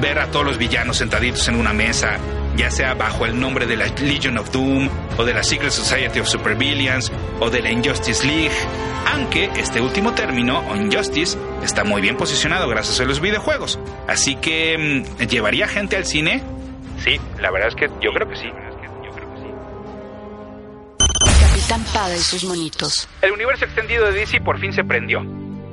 Ver 0.00 0.18
a 0.18 0.26
todos 0.32 0.44
los 0.44 0.58
villanos 0.58 0.96
sentaditos 0.96 1.46
en 1.46 1.54
una 1.54 1.72
mesa, 1.72 2.16
ya 2.56 2.72
sea 2.72 2.94
bajo 2.94 3.24
el 3.24 3.38
nombre 3.38 3.66
de 3.66 3.76
la 3.76 3.86
Legion 3.86 4.38
of 4.38 4.50
Doom, 4.50 4.88
o 5.16 5.24
de 5.24 5.32
la 5.32 5.44
Secret 5.44 5.70
Society 5.70 6.18
of 6.18 6.26
Supervillains, 6.26 7.12
o 7.38 7.48
de 7.48 7.62
la 7.62 7.70
Injustice 7.70 8.26
League, 8.26 8.50
aunque 9.14 9.48
este 9.58 9.80
último 9.80 10.12
término, 10.12 10.58
o 10.68 10.74
Injustice, 10.74 11.38
está 11.62 11.84
muy 11.84 12.02
bien 12.02 12.16
posicionado 12.16 12.66
gracias 12.68 12.98
a 12.98 13.04
los 13.04 13.20
videojuegos. 13.20 13.78
Así 14.08 14.34
que, 14.34 15.04
mm, 15.18 15.22
¿llevaría 15.28 15.68
gente 15.68 15.94
al 15.94 16.04
cine? 16.04 16.42
Sí, 16.98 17.20
la 17.38 17.52
verdad 17.52 17.68
es 17.68 17.76
que 17.76 17.88
yo 18.02 18.10
creo 18.12 18.28
que 18.28 18.34
sí. 18.34 18.48
Capitán 21.68 21.92
Pada 21.92 22.16
y 22.16 22.20
sus 22.20 22.44
monitos. 22.44 23.10
El 23.20 23.32
universo 23.32 23.66
extendido 23.66 24.06
de 24.06 24.12
DC 24.12 24.40
por 24.40 24.58
fin 24.58 24.72
se 24.72 24.84
prendió. 24.84 25.22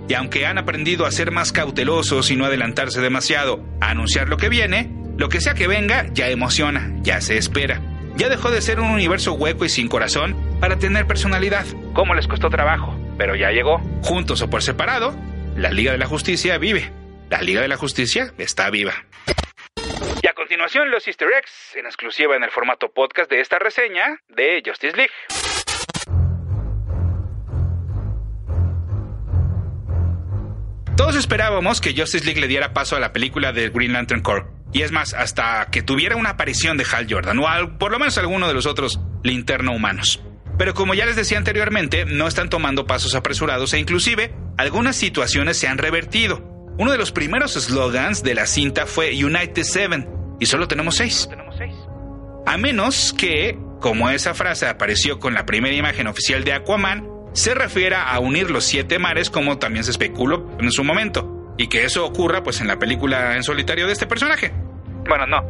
Y 0.10 0.14
aunque 0.14 0.46
han 0.46 0.58
aprendido 0.58 1.06
a 1.06 1.12
ser 1.12 1.32
más 1.32 1.54
cautelosos 1.54 2.32
y 2.32 2.36
no 2.36 2.44
adelantarse 2.44 3.00
demasiado 3.00 3.64
a 3.80 3.92
anunciar 3.92 4.28
lo 4.28 4.36
que 4.36 4.50
viene, 4.50 4.92
lo 5.18 5.30
que 5.30 5.40
sea 5.40 5.54
que 5.54 5.68
venga 5.68 6.08
ya 6.12 6.28
emociona, 6.28 6.92
ya 7.02 7.22
se 7.22 7.38
espera. 7.38 7.80
Ya 8.18 8.28
dejó 8.28 8.52
de 8.52 8.62
ser 8.62 8.82
un 8.82 8.90
universo 8.90 9.36
hueco 9.36 9.64
y 9.64 9.70
sin 9.70 9.88
corazón 9.88 10.36
para 10.60 10.78
tener 10.78 11.08
personalidad. 11.08 11.66
¿Cómo 11.94 12.14
les 12.14 12.28
costó 12.28 12.50
trabajo? 12.50 12.94
Pero 13.18 13.38
ya 13.38 13.52
llegó. 13.52 13.80
Juntos 14.04 14.42
o 14.42 14.50
por 14.50 14.64
separado, 14.64 15.16
la 15.56 15.72
Liga 15.72 15.94
de 15.94 15.98
la 15.98 16.08
Justicia 16.08 16.58
vive. 16.58 16.92
La 17.30 17.42
Liga 17.42 17.62
de 17.62 17.70
la 17.70 17.78
Justicia 17.78 18.34
está 18.38 18.70
viva. 18.70 19.06
Y 20.22 20.28
a 20.28 20.34
continuación 20.34 20.92
los 20.92 21.08
easter 21.08 21.30
eggs 21.32 21.74
en 21.78 21.86
exclusiva 21.86 22.36
en 22.36 22.44
el 22.44 22.52
formato 22.52 22.92
podcast 22.92 23.32
de 23.32 23.40
esta 23.40 23.60
reseña 23.60 24.20
de 24.28 24.62
Justice 24.66 24.98
League. 24.98 25.14
Todos 30.96 31.18
esperábamos 31.18 31.82
que 31.82 31.94
Justice 31.94 32.24
League 32.24 32.40
le 32.40 32.48
diera 32.48 32.74
paso 32.74 32.96
a 32.96 33.02
la 33.02 33.12
película 33.12 33.52
de 33.52 33.70
Green 33.70 33.92
Lantern 33.92 34.22
Corps. 34.22 34.48
Y 34.72 34.82
es 34.82 34.92
más, 34.92 35.14
hasta 35.14 35.68
que 35.70 35.82
tuviera 35.82 36.16
una 36.16 36.32
aparición 36.32 36.78
de 36.78 36.86
Hal 36.90 37.08
Jordan, 37.10 37.38
o 37.40 37.78
por 37.78 37.92
lo 37.92 38.00
menos 38.00 38.18
alguno 38.18 38.48
de 38.48 38.54
los 38.54 38.66
otros 38.66 39.00
linterno 39.22 39.74
humanos. 39.74 40.22
Pero 40.58 40.74
como 40.74 40.94
ya 40.94 41.06
les 41.06 41.18
decía 41.18 41.38
anteriormente, 41.38 42.06
no 42.06 42.28
están 42.28 42.50
tomando 42.50 42.86
pasos 42.86 43.14
apresurados 43.14 43.74
e 43.74 43.80
inclusive 43.80 44.34
algunas 44.58 44.96
situaciones 44.96 45.58
se 45.58 45.68
han 45.68 45.78
revertido. 45.78 46.38
Uno 46.78 46.92
de 46.94 46.98
los 46.98 47.12
primeros 47.12 47.54
slogans 47.54 48.24
de 48.24 48.36
la 48.36 48.46
cinta 48.48 48.86
fue 48.86 49.12
United 49.12 49.64
Seven, 49.64 50.10
y 50.40 50.46
solo 50.46 50.68
tenemos 50.68 50.96
seis. 50.96 51.30
A 52.46 52.58
menos 52.58 53.14
que, 53.18 53.58
como 53.82 54.10
esa 54.10 54.34
frase 54.34 54.68
apareció 54.68 55.20
con 55.20 55.34
la 55.34 55.46
primera 55.46 55.76
imagen 55.76 56.08
oficial 56.08 56.46
de 56.46 56.54
Aquaman, 56.54 57.15
se 57.36 57.54
refiera 57.54 58.10
a 58.12 58.20
unir 58.20 58.50
los 58.50 58.64
siete 58.64 58.98
mares 58.98 59.30
como 59.30 59.60
también 59.60 59.84
se 59.84 59.92
especuló 59.92 60.50
en 60.58 60.72
su 60.72 60.84
momento, 60.84 61.54
y 61.58 61.68
que 61.68 61.84
eso 61.84 62.06
ocurra 62.06 62.44
pues 62.44 62.62
en 62.62 62.68
la 62.68 62.80
película 62.80 63.36
en 63.36 63.44
solitario 63.44 63.88
de 63.88 63.94
este 63.94 64.08
personaje. 64.08 64.52
Bueno, 65.08 65.28
no. 65.28 65.42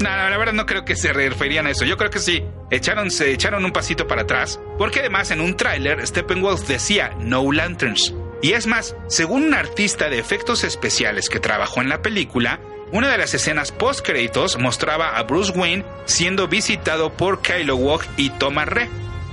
No, 0.00 0.10
la 0.10 0.36
verdad 0.36 0.52
no 0.52 0.66
creo 0.66 0.84
que 0.84 0.96
se 0.96 1.12
referían 1.12 1.66
a 1.66 1.70
eso. 1.70 1.84
Yo 1.84 1.96
creo 1.96 2.10
que 2.10 2.18
sí. 2.18 2.42
Echaron, 2.70 3.10
se 3.10 3.32
echaron 3.32 3.64
un 3.64 3.72
pasito 3.72 4.06
para 4.06 4.22
atrás. 4.22 4.60
Porque 4.76 5.00
además 5.00 5.30
en 5.30 5.40
un 5.40 5.56
tráiler 5.56 6.06
Steppenwolf 6.06 6.66
decía 6.66 7.12
No 7.18 7.50
Lanterns. 7.50 8.14
Y 8.42 8.52
es 8.52 8.66
más, 8.66 8.94
según 9.06 9.44
un 9.44 9.54
artista 9.54 10.10
de 10.10 10.18
efectos 10.18 10.64
especiales 10.64 11.30
que 11.30 11.40
trabajó 11.40 11.80
en 11.80 11.88
la 11.88 12.02
película, 12.02 12.60
una 12.92 13.08
de 13.10 13.16
las 13.18 13.32
escenas 13.32 13.72
post 13.72 14.04
créditos 14.04 14.58
mostraba 14.58 15.16
a 15.16 15.22
Bruce 15.22 15.52
Wayne 15.52 15.84
siendo 16.04 16.46
visitado 16.46 17.12
por 17.12 17.40
Kylo 17.40 17.76
Walk 17.76 18.06
y 18.18 18.30
Thomas 18.30 18.68
Re, 18.68 18.90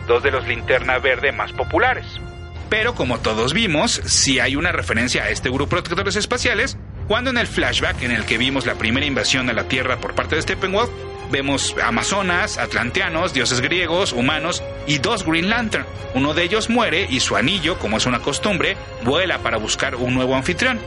dos 0.07 0.23
de 0.23 0.31
los 0.31 0.47
linterna 0.47 0.99
verde 0.99 1.31
más 1.31 1.51
populares. 1.53 2.05
Pero 2.69 2.95
como 2.95 3.19
todos 3.19 3.53
vimos, 3.53 4.01
si 4.05 4.39
hay 4.39 4.55
una 4.55 4.71
referencia 4.71 5.23
a 5.23 5.29
este 5.29 5.49
grupo 5.49 5.75
de 5.75 5.83
protectores 5.83 6.15
espaciales, 6.15 6.77
cuando 7.07 7.29
en 7.29 7.37
el 7.37 7.47
flashback 7.47 8.01
en 8.01 8.11
el 8.11 8.25
que 8.25 8.37
vimos 8.37 8.65
la 8.65 8.75
primera 8.75 9.05
invasión 9.05 9.49
a 9.49 9.53
la 9.53 9.67
Tierra 9.67 9.97
por 9.97 10.15
parte 10.15 10.35
de 10.35 10.41
Steppenwolf, 10.41 10.89
vemos 11.31 11.75
amazonas, 11.83 12.57
atlanteanos, 12.57 13.33
dioses 13.33 13.61
griegos, 13.61 14.13
humanos 14.13 14.63
y 14.87 14.99
dos 14.99 15.25
Green 15.25 15.49
Lantern. 15.49 15.85
Uno 16.15 16.33
de 16.33 16.43
ellos 16.43 16.69
muere 16.69 17.07
y 17.09 17.19
su 17.19 17.35
anillo, 17.35 17.77
como 17.77 17.97
es 17.97 18.05
una 18.05 18.19
costumbre, 18.19 18.77
vuela 19.03 19.39
para 19.39 19.57
buscar 19.57 19.95
un 19.95 20.13
nuevo 20.13 20.35
anfitrión. 20.35 20.79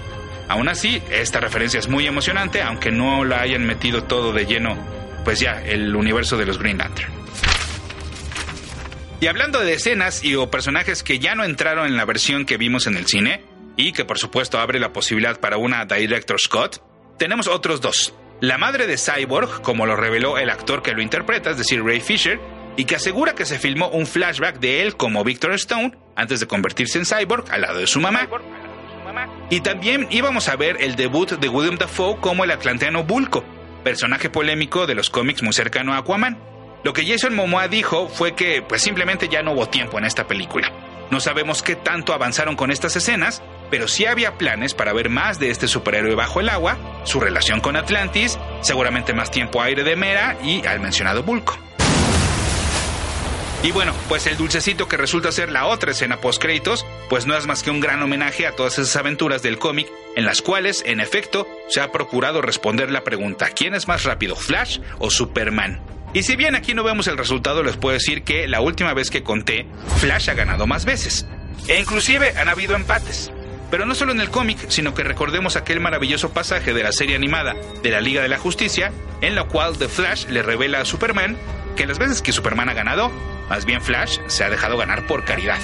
Aún 0.48 0.68
así, 0.68 1.02
esta 1.10 1.40
referencia 1.40 1.80
es 1.80 1.88
muy 1.88 2.06
emocionante, 2.06 2.62
aunque 2.62 2.90
no 2.90 3.24
la 3.24 3.40
hayan 3.40 3.66
metido 3.66 4.04
todo 4.04 4.32
de 4.32 4.46
lleno, 4.46 4.76
pues 5.24 5.40
ya, 5.40 5.62
el 5.64 5.94
universo 5.94 6.36
de 6.36 6.46
los 6.46 6.58
Green 6.58 6.78
Lantern. 6.78 7.12
Y 9.18 9.28
hablando 9.28 9.60
de 9.60 9.72
escenas 9.72 10.22
y 10.22 10.34
o 10.34 10.50
personajes 10.50 11.02
que 11.02 11.18
ya 11.18 11.34
no 11.34 11.44
entraron 11.44 11.86
en 11.86 11.96
la 11.96 12.04
versión 12.04 12.44
que 12.44 12.58
vimos 12.58 12.86
en 12.86 12.96
el 12.96 13.06
cine, 13.06 13.42
y 13.76 13.92
que 13.92 14.04
por 14.04 14.18
supuesto 14.18 14.58
abre 14.58 14.78
la 14.78 14.92
posibilidad 14.92 15.40
para 15.40 15.56
una 15.56 15.84
Director 15.86 16.40
Scott, 16.40 16.82
tenemos 17.18 17.46
otros 17.46 17.80
dos. 17.80 18.14
La 18.40 18.58
madre 18.58 18.86
de 18.86 18.98
Cyborg, 18.98 19.62
como 19.62 19.86
lo 19.86 19.96
reveló 19.96 20.36
el 20.36 20.50
actor 20.50 20.82
que 20.82 20.92
lo 20.92 21.00
interpreta, 21.00 21.50
es 21.50 21.58
decir, 21.58 21.82
Ray 21.82 22.00
Fisher, 22.00 22.38
y 22.76 22.84
que 22.84 22.96
asegura 22.96 23.34
que 23.34 23.46
se 23.46 23.58
filmó 23.58 23.88
un 23.88 24.06
flashback 24.06 24.58
de 24.58 24.82
él 24.82 24.96
como 24.96 25.24
Victor 25.24 25.52
Stone 25.52 25.96
antes 26.14 26.40
de 26.40 26.46
convertirse 26.46 26.98
en 26.98 27.06
Cyborg 27.06 27.50
al 27.50 27.62
lado 27.62 27.78
de 27.78 27.86
su 27.86 28.00
mamá. 28.00 28.28
Y 29.48 29.60
también 29.60 30.08
íbamos 30.10 30.48
a 30.50 30.56
ver 30.56 30.76
el 30.80 30.96
debut 30.96 31.30
de 31.30 31.48
William 31.48 31.78
Dafoe 31.78 32.18
como 32.20 32.44
el 32.44 32.50
atlanteano 32.50 33.04
Bulko, 33.04 33.44
personaje 33.82 34.28
polémico 34.28 34.86
de 34.86 34.94
los 34.94 35.08
cómics 35.08 35.42
muy 35.42 35.54
cercano 35.54 35.94
a 35.94 35.98
Aquaman. 35.98 36.38
Lo 36.84 36.92
que 36.92 37.06
Jason 37.06 37.34
Momoa 37.34 37.68
dijo 37.68 38.08
fue 38.08 38.34
que 38.34 38.62
pues 38.62 38.82
simplemente 38.82 39.28
ya 39.28 39.42
no 39.42 39.52
hubo 39.52 39.68
tiempo 39.68 39.98
en 39.98 40.04
esta 40.04 40.26
película. 40.26 40.70
No 41.10 41.20
sabemos 41.20 41.62
qué 41.62 41.76
tanto 41.76 42.12
avanzaron 42.12 42.56
con 42.56 42.70
estas 42.70 42.96
escenas, 42.96 43.42
pero 43.70 43.88
sí 43.88 44.06
había 44.06 44.38
planes 44.38 44.74
para 44.74 44.92
ver 44.92 45.08
más 45.08 45.38
de 45.38 45.50
este 45.50 45.68
superhéroe 45.68 46.14
bajo 46.14 46.40
el 46.40 46.48
agua, 46.48 46.76
su 47.04 47.20
relación 47.20 47.60
con 47.60 47.76
Atlantis, 47.76 48.38
seguramente 48.60 49.14
más 49.14 49.30
tiempo 49.30 49.62
aire 49.62 49.84
de 49.84 49.96
Mera 49.96 50.36
y 50.42 50.66
al 50.66 50.80
mencionado 50.80 51.22
Bulko. 51.22 51.58
Y 53.62 53.72
bueno, 53.72 53.94
pues 54.08 54.26
el 54.26 54.36
dulcecito 54.36 54.86
que 54.86 54.96
resulta 54.96 55.32
ser 55.32 55.50
la 55.50 55.66
otra 55.66 55.90
escena 55.90 56.20
post 56.20 56.40
créditos, 56.40 56.86
pues 57.08 57.26
no 57.26 57.36
es 57.36 57.46
más 57.46 57.62
que 57.62 57.70
un 57.70 57.80
gran 57.80 58.02
homenaje 58.02 58.46
a 58.46 58.52
todas 58.52 58.78
esas 58.78 58.94
aventuras 58.96 59.42
del 59.42 59.58
cómic 59.58 59.88
en 60.14 60.24
las 60.24 60.42
cuales, 60.42 60.84
en 60.86 61.00
efecto, 61.00 61.48
se 61.68 61.80
ha 61.80 61.90
procurado 61.90 62.42
responder 62.42 62.90
la 62.90 63.02
pregunta 63.02 63.48
¿quién 63.50 63.74
es 63.74 63.88
más 63.88 64.04
rápido, 64.04 64.36
Flash 64.36 64.78
o 64.98 65.10
Superman? 65.10 65.95
Y 66.16 66.22
si 66.22 66.34
bien 66.34 66.54
aquí 66.54 66.72
no 66.72 66.82
vemos 66.82 67.08
el 67.08 67.18
resultado, 67.18 67.62
les 67.62 67.76
puedo 67.76 67.92
decir 67.92 68.22
que 68.22 68.48
la 68.48 68.62
última 68.62 68.94
vez 68.94 69.10
que 69.10 69.22
conté, 69.22 69.66
Flash 69.98 70.30
ha 70.30 70.32
ganado 70.32 70.66
más 70.66 70.86
veces. 70.86 71.26
E 71.68 71.78
inclusive 71.78 72.32
han 72.38 72.48
habido 72.48 72.74
empates. 72.74 73.30
Pero 73.70 73.84
no 73.84 73.94
solo 73.94 74.12
en 74.12 74.22
el 74.22 74.30
cómic, 74.30 74.70
sino 74.70 74.94
que 74.94 75.04
recordemos 75.04 75.56
aquel 75.56 75.78
maravilloso 75.78 76.30
pasaje 76.30 76.72
de 76.72 76.82
la 76.82 76.92
serie 76.92 77.16
animada 77.16 77.54
de 77.82 77.90
la 77.90 78.00
Liga 78.00 78.22
de 78.22 78.30
la 78.30 78.38
Justicia, 78.38 78.92
en 79.20 79.34
la 79.34 79.44
cual 79.44 79.76
The 79.76 79.88
Flash 79.88 80.24
le 80.28 80.42
revela 80.42 80.80
a 80.80 80.84
Superman 80.86 81.36
que 81.76 81.86
las 81.86 81.98
veces 81.98 82.22
que 82.22 82.32
Superman 82.32 82.70
ha 82.70 82.72
ganado, 82.72 83.12
más 83.50 83.66
bien 83.66 83.82
Flash 83.82 84.18
se 84.26 84.42
ha 84.42 84.48
dejado 84.48 84.78
ganar 84.78 85.06
por 85.06 85.22
caridad. 85.26 85.60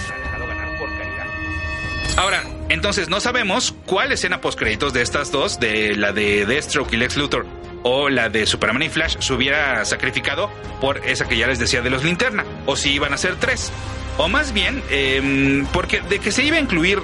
Ahora, 2.18 2.44
entonces 2.68 3.08
no 3.08 3.20
sabemos 3.20 3.74
cuál 3.86 4.12
escena 4.12 4.42
post 4.42 4.58
créditos 4.58 4.92
de 4.92 5.00
estas 5.00 5.32
dos, 5.32 5.58
de 5.60 5.96
la 5.96 6.12
de 6.12 6.44
Deathstroke 6.44 6.92
y 6.92 6.98
Lex 6.98 7.16
Luthor 7.16 7.61
o 7.82 8.08
la 8.08 8.28
de 8.28 8.46
Superman 8.46 8.82
y 8.82 8.88
Flash, 8.88 9.16
se 9.18 9.32
hubiera 9.32 9.84
sacrificado 9.84 10.50
por 10.80 10.98
esa 11.06 11.28
que 11.28 11.36
ya 11.36 11.46
les 11.46 11.58
decía 11.58 11.82
de 11.82 11.90
los 11.90 12.04
linterna, 12.04 12.44
o 12.66 12.76
si 12.76 12.90
iban 12.90 13.12
a 13.12 13.16
ser 13.16 13.36
tres. 13.36 13.72
O 14.18 14.28
más 14.28 14.52
bien, 14.52 14.82
em, 14.90 15.66
porque 15.72 16.00
de 16.00 16.18
que 16.18 16.32
se 16.32 16.44
iba 16.44 16.56
a 16.56 16.60
incluir 16.60 17.00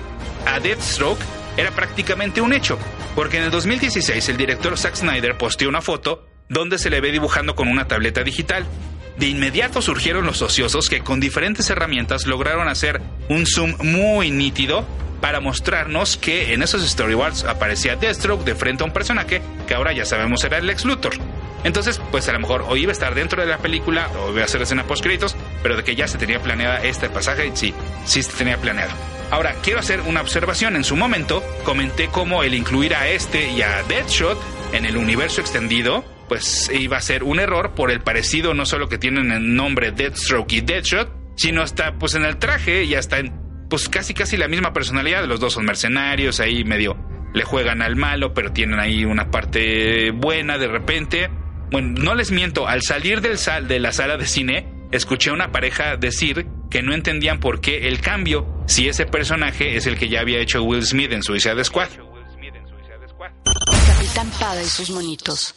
a 0.46 0.60
Deathstroke 0.60 1.20
era 1.56 1.70
prácticamente 1.72 2.40
un 2.40 2.52
hecho, 2.52 2.78
porque 3.14 3.38
en 3.38 3.44
el 3.44 3.50
2016 3.50 4.28
el 4.28 4.36
director 4.36 4.76
Zack 4.78 4.94
Snyder 4.94 5.36
posteó 5.36 5.68
una 5.68 5.80
foto 5.80 6.26
donde 6.48 6.78
se 6.78 6.90
le 6.90 7.00
ve 7.00 7.12
dibujando 7.12 7.54
con 7.54 7.68
una 7.68 7.86
tableta 7.88 8.22
digital. 8.22 8.64
De 9.18 9.26
inmediato 9.26 9.82
surgieron 9.82 10.26
los 10.26 10.42
ociosos 10.42 10.88
que 10.88 11.00
con 11.00 11.18
diferentes 11.18 11.68
herramientas 11.70 12.26
lograron 12.26 12.68
hacer 12.68 13.00
un 13.28 13.46
zoom 13.46 13.74
muy 13.82 14.30
nítido 14.30 14.86
para 15.20 15.40
mostrarnos 15.40 16.16
que 16.16 16.54
en 16.54 16.62
esos 16.62 16.88
storyboards 16.88 17.42
aparecía 17.42 17.96
Deathstroke 17.96 18.44
de 18.44 18.54
frente 18.54 18.84
a 18.84 18.86
un 18.86 18.92
personaje 18.92 19.42
que 19.66 19.74
ahora 19.74 19.92
ya 19.92 20.04
sabemos 20.04 20.44
era 20.44 20.58
el 20.58 20.66
Lex 20.66 20.84
Luthor. 20.84 21.14
Entonces, 21.64 22.00
pues 22.12 22.28
a 22.28 22.32
lo 22.32 22.38
mejor 22.38 22.64
o 22.68 22.76
iba 22.76 22.90
a 22.90 22.92
estar 22.92 23.16
dentro 23.16 23.42
de 23.42 23.48
la 23.48 23.58
película 23.58 24.08
o 24.20 24.30
iba 24.30 24.42
a 24.42 24.44
hacer 24.44 24.62
escena 24.62 24.84
post 24.84 25.02
créditos, 25.02 25.34
pero 25.64 25.76
de 25.76 25.82
que 25.82 25.96
ya 25.96 26.06
se 26.06 26.16
tenía 26.16 26.40
planeada 26.40 26.84
este 26.84 27.10
pasaje, 27.10 27.50
sí, 27.54 27.74
sí 28.04 28.22
se 28.22 28.32
tenía 28.32 28.58
planeado. 28.58 28.92
Ahora, 29.32 29.56
quiero 29.62 29.80
hacer 29.80 30.00
una 30.02 30.20
observación. 30.20 30.76
En 30.76 30.84
su 30.84 30.94
momento 30.94 31.42
comenté 31.64 32.06
cómo 32.06 32.44
el 32.44 32.54
incluir 32.54 32.94
a 32.94 33.08
este 33.08 33.50
y 33.50 33.62
a 33.62 33.82
Deadshot 33.82 34.38
en 34.72 34.84
el 34.86 34.96
universo 34.96 35.40
extendido, 35.40 36.04
pues 36.28 36.70
iba 36.72 36.96
a 36.96 37.00
ser 37.00 37.24
un 37.24 37.40
error 37.40 37.74
por 37.74 37.90
el 37.90 38.00
parecido 38.00 38.54
no 38.54 38.66
solo 38.66 38.88
que 38.88 38.98
tienen 38.98 39.32
el 39.32 39.54
nombre 39.54 39.90
Deathstroke 39.90 40.52
y 40.52 40.60
Deadshot, 40.60 41.10
sino 41.36 41.62
hasta 41.62 41.98
pues 41.98 42.14
en 42.14 42.24
el 42.24 42.36
traje 42.38 42.84
y 42.84 42.94
hasta 42.94 43.18
en 43.18 43.48
pues 43.68 43.88
casi 43.88 44.14
casi 44.14 44.36
la 44.36 44.48
misma 44.48 44.72
personalidad. 44.72 45.26
Los 45.26 45.40
dos 45.40 45.54
son 45.54 45.64
mercenarios, 45.64 46.40
ahí 46.40 46.64
medio 46.64 46.96
le 47.34 47.44
juegan 47.44 47.82
al 47.82 47.96
malo, 47.96 48.32
pero 48.32 48.52
tienen 48.52 48.80
ahí 48.80 49.04
una 49.04 49.30
parte 49.30 50.10
buena 50.10 50.58
de 50.58 50.68
repente. 50.68 51.30
Bueno, 51.70 52.00
no 52.00 52.14
les 52.14 52.30
miento, 52.30 52.66
al 52.66 52.82
salir 52.82 53.20
del 53.20 53.38
sal 53.38 53.68
de 53.68 53.78
la 53.78 53.92
sala 53.92 54.16
de 54.16 54.26
cine, 54.26 54.66
escuché 54.90 55.30
a 55.30 55.34
una 55.34 55.52
pareja 55.52 55.96
decir 55.96 56.46
que 56.70 56.82
no 56.82 56.94
entendían 56.94 57.40
por 57.40 57.60
qué 57.60 57.88
el 57.88 58.00
cambio 58.00 58.46
si 58.66 58.88
ese 58.88 59.06
personaje 59.06 59.76
es 59.76 59.86
el 59.86 59.98
que 59.98 60.08
ya 60.08 60.20
había 60.20 60.40
hecho 60.40 60.62
Will 60.62 60.84
Smith 60.84 61.12
en 61.12 61.22
Suicide 61.22 61.62
Squad. 61.64 61.88
Capitán 63.86 64.30
Pada 64.38 64.62
y 64.62 64.66
sus 64.66 64.90
monitos. 64.90 65.54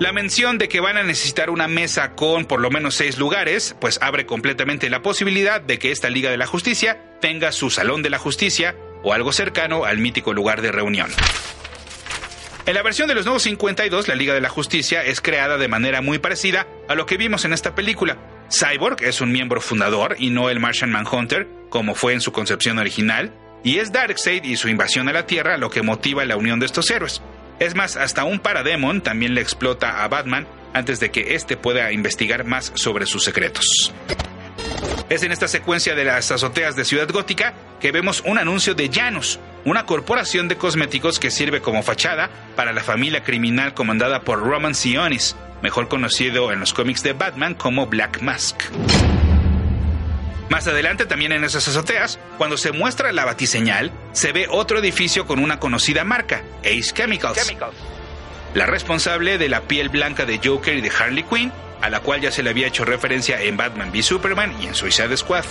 La 0.00 0.14
mención 0.14 0.56
de 0.56 0.70
que 0.70 0.80
van 0.80 0.96
a 0.96 1.02
necesitar 1.02 1.50
una 1.50 1.68
mesa 1.68 2.12
con 2.14 2.46
por 2.46 2.62
lo 2.62 2.70
menos 2.70 2.94
seis 2.94 3.18
lugares, 3.18 3.76
pues 3.82 3.98
abre 4.00 4.24
completamente 4.24 4.88
la 4.88 5.02
posibilidad 5.02 5.60
de 5.60 5.78
que 5.78 5.92
esta 5.92 6.08
Liga 6.08 6.30
de 6.30 6.38
la 6.38 6.46
Justicia 6.46 6.98
tenga 7.20 7.52
su 7.52 7.68
Salón 7.68 8.02
de 8.02 8.08
la 8.08 8.18
Justicia 8.18 8.74
o 9.02 9.12
algo 9.12 9.30
cercano 9.30 9.84
al 9.84 9.98
mítico 9.98 10.32
lugar 10.32 10.62
de 10.62 10.72
reunión. 10.72 11.10
En 12.64 12.72
la 12.72 12.82
versión 12.82 13.08
de 13.08 13.14
los 13.14 13.26
Nuevos 13.26 13.42
52, 13.42 14.08
la 14.08 14.14
Liga 14.14 14.32
de 14.32 14.40
la 14.40 14.48
Justicia 14.48 15.04
es 15.04 15.20
creada 15.20 15.58
de 15.58 15.68
manera 15.68 16.00
muy 16.00 16.18
parecida 16.18 16.66
a 16.88 16.94
lo 16.94 17.04
que 17.04 17.18
vimos 17.18 17.44
en 17.44 17.52
esta 17.52 17.74
película. 17.74 18.16
Cyborg 18.50 19.04
es 19.04 19.20
un 19.20 19.30
miembro 19.30 19.60
fundador 19.60 20.16
y 20.18 20.30
no 20.30 20.48
el 20.48 20.60
Martian 20.60 20.92
Manhunter, 20.92 21.46
como 21.68 21.94
fue 21.94 22.14
en 22.14 22.22
su 22.22 22.32
concepción 22.32 22.78
original, 22.78 23.34
y 23.62 23.80
es 23.80 23.92
Darkseid 23.92 24.44
y 24.44 24.56
su 24.56 24.70
invasión 24.70 25.10
a 25.10 25.12
la 25.12 25.26
Tierra 25.26 25.58
lo 25.58 25.68
que 25.68 25.82
motiva 25.82 26.24
la 26.24 26.38
unión 26.38 26.58
de 26.58 26.64
estos 26.64 26.90
héroes. 26.90 27.20
Es 27.60 27.74
más, 27.74 27.96
hasta 27.96 28.24
un 28.24 28.40
Parademon 28.40 29.02
también 29.02 29.34
le 29.34 29.42
explota 29.42 30.02
a 30.02 30.08
Batman 30.08 30.46
antes 30.72 30.98
de 30.98 31.10
que 31.10 31.34
éste 31.34 31.58
pueda 31.58 31.92
investigar 31.92 32.44
más 32.44 32.72
sobre 32.74 33.04
sus 33.04 33.22
secretos. 33.22 33.92
Es 35.10 35.22
en 35.24 35.32
esta 35.32 35.46
secuencia 35.46 35.94
de 35.94 36.04
las 36.04 36.30
azoteas 36.30 36.74
de 36.74 36.86
Ciudad 36.86 37.08
Gótica 37.10 37.52
que 37.78 37.92
vemos 37.92 38.22
un 38.24 38.38
anuncio 38.38 38.74
de 38.74 38.88
Janus, 38.90 39.38
una 39.66 39.84
corporación 39.84 40.48
de 40.48 40.56
cosméticos 40.56 41.18
que 41.18 41.30
sirve 41.30 41.60
como 41.60 41.82
fachada 41.82 42.30
para 42.56 42.72
la 42.72 42.82
familia 42.82 43.22
criminal 43.24 43.74
comandada 43.74 44.22
por 44.22 44.40
Roman 44.40 44.74
Sionis, 44.74 45.36
mejor 45.62 45.88
conocido 45.88 46.52
en 46.52 46.60
los 46.60 46.72
cómics 46.72 47.02
de 47.02 47.12
Batman 47.12 47.54
como 47.54 47.88
Black 47.88 48.22
Mask. 48.22 48.62
Más 50.50 50.66
adelante, 50.66 51.06
también 51.06 51.30
en 51.30 51.44
esas 51.44 51.68
azoteas, 51.68 52.18
cuando 52.36 52.56
se 52.56 52.72
muestra 52.72 53.12
la 53.12 53.24
batiseñal, 53.24 53.92
se 54.12 54.32
ve 54.32 54.48
otro 54.50 54.80
edificio 54.80 55.24
con 55.24 55.38
una 55.38 55.60
conocida 55.60 56.02
marca, 56.02 56.42
Ace 56.64 56.92
Chemicals, 56.92 57.54
la 58.54 58.66
responsable 58.66 59.38
de 59.38 59.48
la 59.48 59.62
piel 59.62 59.90
blanca 59.90 60.26
de 60.26 60.40
Joker 60.44 60.76
y 60.76 60.80
de 60.80 60.90
Harley 60.90 61.22
Quinn, 61.22 61.52
a 61.80 61.88
la 61.88 62.00
cual 62.00 62.20
ya 62.20 62.32
se 62.32 62.42
le 62.42 62.50
había 62.50 62.66
hecho 62.66 62.84
referencia 62.84 63.40
en 63.40 63.56
Batman 63.56 63.92
v 63.92 64.02
Superman 64.02 64.52
y 64.60 64.66
en 64.66 64.74
Suicide 64.74 65.16
Squad. 65.16 65.44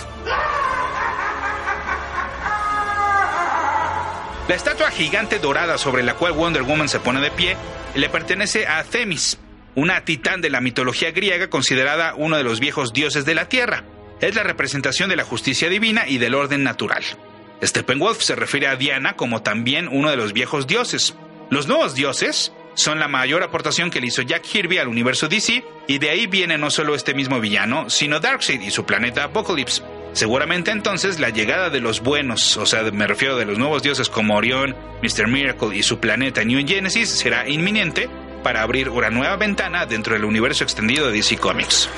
La 4.48 4.54
estatua 4.54 4.90
gigante 4.90 5.38
dorada 5.38 5.78
sobre 5.78 6.02
la 6.02 6.12
cual 6.12 6.32
Wonder 6.32 6.62
Woman 6.62 6.90
se 6.90 7.00
pone 7.00 7.22
de 7.22 7.30
pie 7.30 7.56
le 7.94 8.10
pertenece 8.10 8.66
a 8.66 8.84
Themis, 8.84 9.38
una 9.74 10.04
titán 10.04 10.42
de 10.42 10.50
la 10.50 10.60
mitología 10.60 11.10
griega 11.10 11.48
considerada 11.48 12.12
uno 12.16 12.36
de 12.36 12.44
los 12.44 12.60
viejos 12.60 12.92
dioses 12.92 13.24
de 13.24 13.34
la 13.34 13.48
Tierra. 13.48 13.84
Es 14.20 14.34
la 14.34 14.42
representación 14.42 15.08
de 15.08 15.16
la 15.16 15.24
justicia 15.24 15.68
divina 15.68 16.06
y 16.06 16.18
del 16.18 16.34
orden 16.34 16.62
natural. 16.62 17.02
Steppenwolf 17.62 18.20
se 18.20 18.34
refiere 18.34 18.66
a 18.66 18.76
Diana 18.76 19.16
como 19.16 19.42
también 19.42 19.88
uno 19.88 20.10
de 20.10 20.16
los 20.16 20.32
viejos 20.32 20.66
dioses. 20.66 21.14
Los 21.50 21.66
nuevos 21.68 21.94
dioses 21.94 22.52
son 22.74 23.00
la 23.00 23.08
mayor 23.08 23.42
aportación 23.42 23.90
que 23.90 24.00
le 24.00 24.06
hizo 24.08 24.22
Jack 24.22 24.42
Kirby 24.42 24.78
al 24.78 24.88
universo 24.88 25.28
DC, 25.28 25.64
y 25.86 25.98
de 25.98 26.10
ahí 26.10 26.26
viene 26.26 26.56
no 26.56 26.70
solo 26.70 26.94
este 26.94 27.14
mismo 27.14 27.40
villano, 27.40 27.90
sino 27.90 28.20
Darkseid 28.20 28.60
y 28.60 28.70
su 28.70 28.84
planeta 28.84 29.24
Apocalypse. 29.24 29.82
Seguramente 30.12 30.70
entonces 30.70 31.20
la 31.20 31.30
llegada 31.30 31.70
de 31.70 31.80
los 31.80 32.00
buenos, 32.00 32.56
o 32.56 32.66
sea, 32.66 32.82
me 32.82 33.06
refiero 33.06 33.36
de 33.36 33.44
los 33.44 33.58
nuevos 33.58 33.82
dioses 33.82 34.08
como 34.08 34.36
Orión, 34.36 34.74
Mr. 35.02 35.28
Miracle 35.28 35.76
y 35.76 35.82
su 35.82 35.98
planeta 35.98 36.44
New 36.44 36.66
Genesis 36.66 37.08
será 37.08 37.48
inminente 37.48 38.08
para 38.42 38.62
abrir 38.62 38.88
una 38.88 39.10
nueva 39.10 39.36
ventana 39.36 39.86
dentro 39.86 40.14
del 40.14 40.24
universo 40.24 40.64
extendido 40.64 41.06
de 41.06 41.12
DC 41.12 41.36
Comics. 41.36 41.88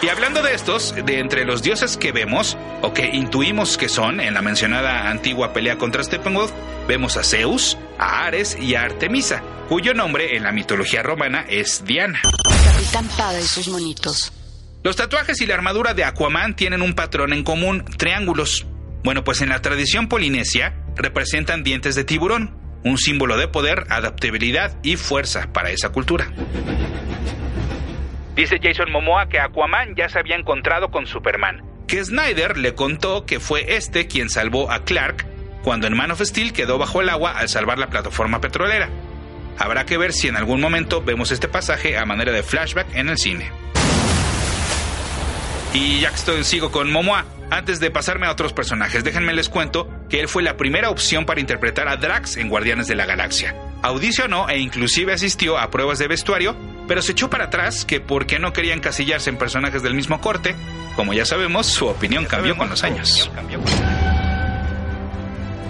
Y 0.00 0.08
hablando 0.08 0.42
de 0.42 0.54
estos, 0.54 0.94
de 0.94 1.18
entre 1.18 1.44
los 1.44 1.62
dioses 1.62 1.96
que 1.96 2.12
vemos, 2.12 2.56
o 2.82 2.92
que 2.92 3.06
intuimos 3.06 3.76
que 3.76 3.88
son, 3.88 4.20
en 4.20 4.32
la 4.32 4.42
mencionada 4.42 5.10
antigua 5.10 5.52
pelea 5.52 5.76
contra 5.76 6.04
Steppenwolf, 6.04 6.52
vemos 6.86 7.16
a 7.16 7.24
Zeus, 7.24 7.76
a 7.98 8.24
Ares 8.24 8.56
y 8.60 8.76
a 8.76 8.82
Artemisa, 8.82 9.42
cuyo 9.68 9.94
nombre 9.94 10.36
en 10.36 10.44
la 10.44 10.52
mitología 10.52 11.02
romana 11.02 11.44
es 11.48 11.84
Diana. 11.84 12.20
Capitán 12.64 13.08
Pada 13.16 13.40
y 13.40 13.44
sus 13.44 13.66
monitos. 13.66 14.32
Los 14.84 14.94
tatuajes 14.94 15.40
y 15.40 15.46
la 15.46 15.54
armadura 15.54 15.94
de 15.94 16.04
Aquaman 16.04 16.54
tienen 16.54 16.80
un 16.80 16.94
patrón 16.94 17.32
en 17.32 17.42
común, 17.42 17.84
triángulos. 17.96 18.66
Bueno, 19.02 19.24
pues 19.24 19.42
en 19.42 19.48
la 19.48 19.62
tradición 19.62 20.08
polinesia 20.08 20.76
representan 20.94 21.64
dientes 21.64 21.96
de 21.96 22.04
tiburón, 22.04 22.56
un 22.84 22.98
símbolo 22.98 23.36
de 23.36 23.48
poder, 23.48 23.84
adaptabilidad 23.90 24.78
y 24.84 24.96
fuerza 24.96 25.52
para 25.52 25.72
esa 25.72 25.88
cultura. 25.88 26.32
Dice 28.38 28.60
Jason 28.62 28.92
Momoa 28.92 29.28
que 29.28 29.40
Aquaman 29.40 29.96
ya 29.96 30.08
se 30.08 30.16
había 30.16 30.36
encontrado 30.36 30.92
con 30.92 31.08
Superman, 31.08 31.60
que 31.88 32.04
Snyder 32.04 32.56
le 32.56 32.72
contó 32.72 33.26
que 33.26 33.40
fue 33.40 33.74
este 33.74 34.06
quien 34.06 34.30
salvó 34.30 34.70
a 34.70 34.84
Clark 34.84 35.26
cuando 35.64 35.88
en 35.88 35.96
Man 35.96 36.12
of 36.12 36.22
Steel 36.22 36.52
quedó 36.52 36.78
bajo 36.78 37.00
el 37.00 37.08
agua 37.08 37.32
al 37.32 37.48
salvar 37.48 37.80
la 37.80 37.88
plataforma 37.90 38.40
petrolera. 38.40 38.90
Habrá 39.58 39.86
que 39.86 39.98
ver 39.98 40.12
si 40.12 40.28
en 40.28 40.36
algún 40.36 40.60
momento 40.60 41.02
vemos 41.02 41.32
este 41.32 41.48
pasaje 41.48 41.98
a 41.98 42.04
manera 42.04 42.30
de 42.30 42.44
flashback 42.44 42.94
en 42.94 43.08
el 43.08 43.18
cine. 43.18 43.50
Y 45.74 45.98
ya 45.98 46.10
que 46.10 46.14
estoy, 46.14 46.44
sigo 46.44 46.70
con 46.70 46.92
Momoa, 46.92 47.26
antes 47.50 47.80
de 47.80 47.90
pasarme 47.90 48.28
a 48.28 48.30
otros 48.30 48.52
personajes, 48.52 49.02
déjenme 49.02 49.32
les 49.32 49.48
cuento 49.48 49.90
que 50.08 50.20
él 50.20 50.28
fue 50.28 50.44
la 50.44 50.56
primera 50.56 50.90
opción 50.90 51.26
para 51.26 51.40
interpretar 51.40 51.88
a 51.88 51.96
Drax 51.96 52.36
en 52.36 52.48
Guardianes 52.48 52.86
de 52.86 52.94
la 52.94 53.04
Galaxia. 53.04 53.56
Audicionó 53.82 54.48
e 54.48 54.60
inclusive 54.60 55.12
asistió 55.12 55.58
a 55.58 55.70
pruebas 55.70 55.98
de 55.98 56.06
vestuario, 56.06 56.56
pero 56.88 57.02
se 57.02 57.12
echó 57.12 57.30
para 57.30 57.44
atrás 57.44 57.84
que 57.84 58.00
porque 58.00 58.38
no 58.38 58.52
quería 58.52 58.74
encasillarse 58.74 59.30
en 59.30 59.36
personajes 59.36 59.82
del 59.82 59.94
mismo 59.94 60.20
corte, 60.20 60.56
como 60.96 61.12
ya 61.12 61.24
sabemos, 61.24 61.66
su 61.66 61.86
opinión 61.86 62.24
cambió 62.24 62.56
con 62.56 62.68
los 62.68 62.82
años. 62.82 63.30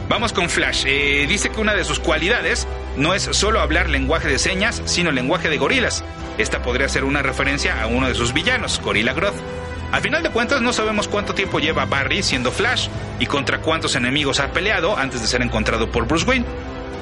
Vamos 0.09 0.33
con 0.33 0.49
Flash. 0.49 0.85
Eh, 0.87 1.27
dice 1.29 1.51
que 1.51 1.61
una 1.61 1.75
de 1.75 1.85
sus 1.85 1.99
cualidades 1.99 2.67
no 2.97 3.13
es 3.13 3.25
solo 3.33 3.61
hablar 3.61 3.91
lenguaje 3.91 4.29
de 4.29 4.39
señas, 4.39 4.81
sino 4.87 5.11
lenguaje 5.11 5.51
de 5.51 5.59
gorilas. 5.59 6.03
Esta 6.39 6.63
podría 6.63 6.89
ser 6.89 7.05
una 7.05 7.21
referencia 7.21 7.83
a 7.83 7.87
uno 7.89 8.09
de 8.09 8.15
sus 8.15 8.33
villanos, 8.33 8.81
Gorilla 8.83 9.13
Grodd. 9.13 9.35
Al 9.93 10.01
final 10.01 10.23
de 10.23 10.31
cuentas 10.31 10.63
no 10.63 10.73
sabemos 10.73 11.09
cuánto 11.09 11.35
tiempo 11.35 11.61
lleva 11.61 11.85
Barry 11.85 12.23
siendo 12.23 12.53
Flash 12.53 12.89
y 13.19 13.27
contra 13.27 13.61
cuántos 13.61 13.97
enemigos 13.97 14.41
ha 14.41 14.53
peleado 14.53 14.97
antes 14.97 15.21
de 15.21 15.27
ser 15.27 15.43
encontrado 15.43 15.91
por 15.91 16.07
Bruce 16.07 16.27
Wayne. 16.27 16.47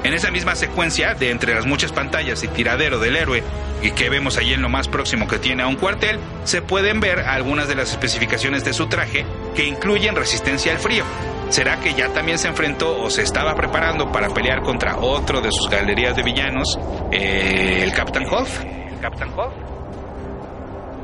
En 0.03 0.13
esa 0.13 0.31
misma 0.31 0.55
secuencia 0.55 1.13
de 1.15 1.31
entre 1.31 1.53
las 1.53 1.65
muchas 1.65 1.91
pantallas 1.91 2.43
y 2.43 2.47
tiradero 2.47 2.99
del 2.99 3.15
héroe 3.15 3.43
y 3.81 3.91
que 3.91 4.09
vemos 4.09 4.37
allí 4.37 4.53
en 4.53 4.61
lo 4.61 4.69
más 4.69 4.87
próximo 4.87 5.27
que 5.27 5.39
tiene 5.39 5.63
a 5.63 5.67
un 5.67 5.75
cuartel, 5.75 6.19
se 6.43 6.61
pueden 6.61 6.99
ver 6.99 7.19
algunas 7.19 7.67
de 7.67 7.75
las 7.75 7.91
especificaciones 7.91 8.63
de 8.63 8.73
su 8.73 8.87
traje 8.87 9.25
que 9.55 9.65
incluyen 9.65 10.15
resistencia 10.15 10.71
al 10.71 10.79
frío. 10.79 11.03
¿Será 11.49 11.79
que 11.79 11.93
ya 11.93 12.09
también 12.09 12.37
se 12.37 12.47
enfrentó 12.47 12.99
o 12.99 13.09
se 13.09 13.21
estaba 13.21 13.55
preparando 13.55 14.11
para 14.11 14.29
pelear 14.29 14.61
contra 14.61 14.97
otro 14.97 15.41
de 15.41 15.51
sus 15.51 15.69
galerías 15.69 16.15
de 16.15 16.23
villanos, 16.23 16.77
eh, 17.11 17.81
el 17.83 17.93
Captain 17.93 18.25
Holt? 18.29 18.49
¿El 18.91 18.99
Captain 18.99 19.31
Holt? 19.35 19.53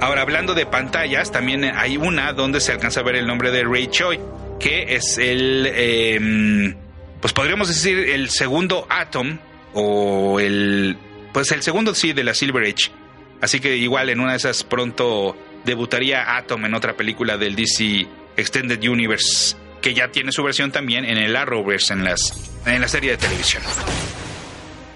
Ahora, 0.01 0.21
hablando 0.21 0.53
de 0.53 0.65
pantallas, 0.65 1.32
también 1.32 1.63
hay 1.63 1.95
una 1.95 2.34
donde 2.34 2.60
se 2.60 2.73
alcanza 2.73 2.99
a 2.99 3.03
ver 3.03 3.15
el 3.15 3.25
nombre 3.25 3.51
de 3.51 3.63
Ray 3.63 3.88
Choi, 3.88 4.19
que 4.60 4.95
es 4.95 5.17
el, 5.17 5.65
em, 5.73 6.75
pues 7.23 7.31
podríamos 7.31 7.69
decir 7.69 7.97
el 7.99 8.29
segundo 8.29 8.86
Atom, 8.89 9.39
o 9.73 10.41
el, 10.41 10.97
pues 11.31 11.53
el 11.53 11.63
segundo 11.63 11.95
sí 11.95 12.12
de 12.12 12.21
la 12.21 12.33
Silver 12.33 12.63
Age. 12.63 12.91
Así 13.39 13.62
que 13.62 13.77
igual 13.77 14.09
en 14.09 14.19
una 14.19 14.31
de 14.31 14.39
esas 14.39 14.65
pronto 14.65 15.38
debutaría 15.63 16.36
Atom 16.36 16.65
en 16.65 16.73
otra 16.73 16.97
película 16.97 17.38
del 17.38 17.55
DC 17.55 18.05
Extended 18.36 18.83
Universe, 18.83 19.55
que 19.81 19.93
ya 19.93 20.09
tiene 20.09 20.33
su 20.33 20.43
versión 20.43 20.73
también 20.73 21.05
en 21.05 21.17
el 21.17 21.33
Arrowverse 21.38 21.93
en, 21.93 22.03
las, 22.03 22.51
en 22.65 22.81
la 22.81 22.89
serie 22.89 23.12
de 23.12 23.17
televisión. 23.17 23.63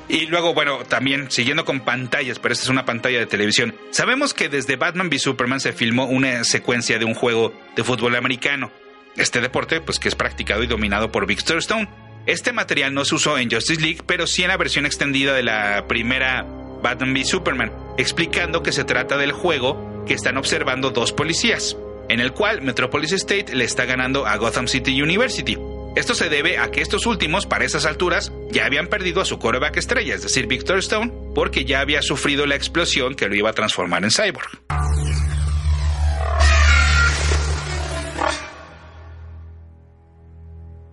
Y 0.10 0.26
luego, 0.26 0.54
bueno, 0.54 0.80
también 0.80 1.32
siguiendo 1.32 1.64
con 1.64 1.80
pantallas, 1.80 2.40
pero 2.40 2.52
esta 2.52 2.66
es 2.66 2.70
una 2.70 2.84
pantalla 2.84 3.20
de 3.20 3.28
televisión. 3.28 3.74
Sabemos 3.92 4.34
que 4.34 4.50
desde 4.50 4.76
Batman 4.76 5.08
v 5.08 5.18
Superman 5.18 5.62
se 5.62 5.72
filmó 5.72 6.04
una 6.08 6.44
secuencia 6.44 7.00
de 7.00 7.06
un 7.06 7.14
juego 7.14 7.54
de 7.78 7.86
fútbol 7.86 8.18
americano. 8.18 8.70
Este 9.16 9.40
deporte, 9.40 9.80
pues 9.80 9.98
que 9.98 10.10
es 10.10 10.16
practicado 10.16 10.62
y 10.62 10.68
dominado 10.68 11.10
por 11.10 11.26
Victor 11.26 11.60
Stone. 11.60 12.07
Este 12.28 12.52
material 12.52 12.94
no 12.94 13.06
se 13.06 13.16
usó 13.16 13.38
en 13.38 13.50
Justice 13.50 13.82
League, 13.82 14.02
pero 14.06 14.28
sí 14.28 14.44
en 14.44 14.50
la 14.50 14.58
versión 14.58 14.86
extendida 14.86 15.34
de 15.34 15.44
la 15.44 15.88
primera 15.88 16.44
Batman 16.84 17.14
v 17.14 17.24
Superman, 17.24 17.72
explicando 17.98 18.62
que 18.62 18.74
se 18.74 18.84
trata 18.84 19.16
del 19.16 19.32
juego 19.32 20.04
que 20.06 20.14
están 20.14 20.36
observando 20.36 20.90
dos 20.90 21.14
policías, 21.14 21.78
en 22.10 22.20
el 22.20 22.34
cual 22.34 22.62
Metropolis 22.62 23.14
State 23.14 23.56
le 23.56 23.64
está 23.64 23.86
ganando 23.86 24.28
a 24.28 24.36
Gotham 24.36 24.68
City 24.68 25.02
University. 25.02 25.58
Esto 25.96 26.14
se 26.14 26.28
debe 26.28 26.58
a 26.58 26.70
que 26.70 26.82
estos 26.82 27.06
últimos, 27.06 27.46
para 27.46 27.64
esas 27.64 27.86
alturas, 27.86 28.34
ya 28.52 28.66
habían 28.66 28.88
perdido 28.88 29.22
a 29.22 29.26
su 29.26 29.40
coreback 29.40 29.78
estrella, 29.78 30.14
es 30.14 30.24
decir, 30.24 30.48
Victor 30.48 30.80
Stone, 30.80 31.14
porque 31.34 31.64
ya 31.64 31.80
había 31.80 32.02
sufrido 32.02 32.46
la 32.46 32.56
explosión 32.56 33.16
que 33.16 33.30
lo 33.30 33.36
iba 33.36 33.52
a 33.52 33.54
transformar 33.54 34.04
en 34.04 34.12
cyborg. 34.12 34.50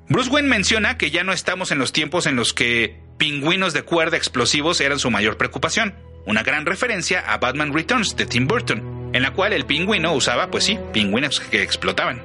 Bruce 0.06 0.28
Wayne 0.28 0.48
menciona 0.48 0.98
que 0.98 1.10
ya 1.10 1.24
no 1.24 1.32
estamos 1.32 1.70
en 1.70 1.78
los 1.78 1.92
tiempos 1.92 2.26
en 2.26 2.36
los 2.36 2.52
que 2.52 3.00
pingüinos 3.16 3.72
de 3.72 3.84
cuerda 3.84 4.18
explosivos 4.18 4.82
eran 4.82 4.98
su 4.98 5.10
mayor 5.10 5.38
preocupación, 5.38 5.94
una 6.26 6.42
gran 6.42 6.66
referencia 6.66 7.20
a 7.20 7.38
Batman 7.38 7.72
Returns 7.72 8.14
de 8.14 8.26
Tim 8.26 8.46
Burton, 8.46 9.10
en 9.14 9.22
la 9.22 9.32
cual 9.32 9.54
el 9.54 9.64
pingüino 9.64 10.12
usaba, 10.12 10.50
pues 10.50 10.64
sí, 10.64 10.78
pingüinos 10.92 11.40
que 11.40 11.62
explotaban. 11.62 12.22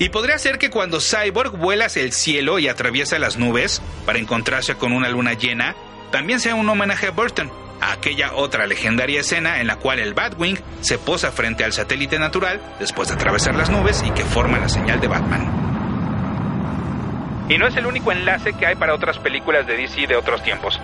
Y 0.00 0.08
podría 0.08 0.38
ser 0.38 0.58
que 0.58 0.70
cuando 0.70 0.98
Cyborg 1.00 1.56
vuela 1.56 1.86
hacia 1.86 2.02
el 2.02 2.12
cielo 2.12 2.58
y 2.58 2.66
atraviesa 2.66 3.20
las 3.20 3.36
nubes 3.36 3.80
para 4.04 4.18
encontrarse 4.18 4.74
con 4.74 4.92
una 4.92 5.10
luna 5.10 5.34
llena, 5.34 5.76
también 6.10 6.40
sea 6.40 6.56
un 6.56 6.68
homenaje 6.68 7.06
a 7.06 7.12
Burton, 7.12 7.52
a 7.80 7.92
aquella 7.92 8.34
otra 8.34 8.66
legendaria 8.66 9.20
escena 9.20 9.60
en 9.60 9.68
la 9.68 9.76
cual 9.76 10.00
el 10.00 10.14
Batwing 10.14 10.58
se 10.80 10.98
posa 10.98 11.30
frente 11.30 11.62
al 11.62 11.72
satélite 11.72 12.18
natural 12.18 12.60
después 12.80 13.08
de 13.08 13.14
atravesar 13.14 13.54
las 13.54 13.70
nubes 13.70 14.02
y 14.04 14.10
que 14.10 14.24
forma 14.24 14.58
la 14.58 14.68
señal 14.68 15.00
de 15.00 15.06
Batman. 15.06 15.69
Y 17.50 17.58
no 17.58 17.66
es 17.66 17.76
el 17.76 17.84
único 17.84 18.12
enlace 18.12 18.52
que 18.52 18.64
hay 18.64 18.76
para 18.76 18.94
otras 18.94 19.18
películas 19.18 19.66
de 19.66 19.76
DC 19.76 20.06
de 20.06 20.14
otros 20.14 20.42
tiempos. 20.42 20.80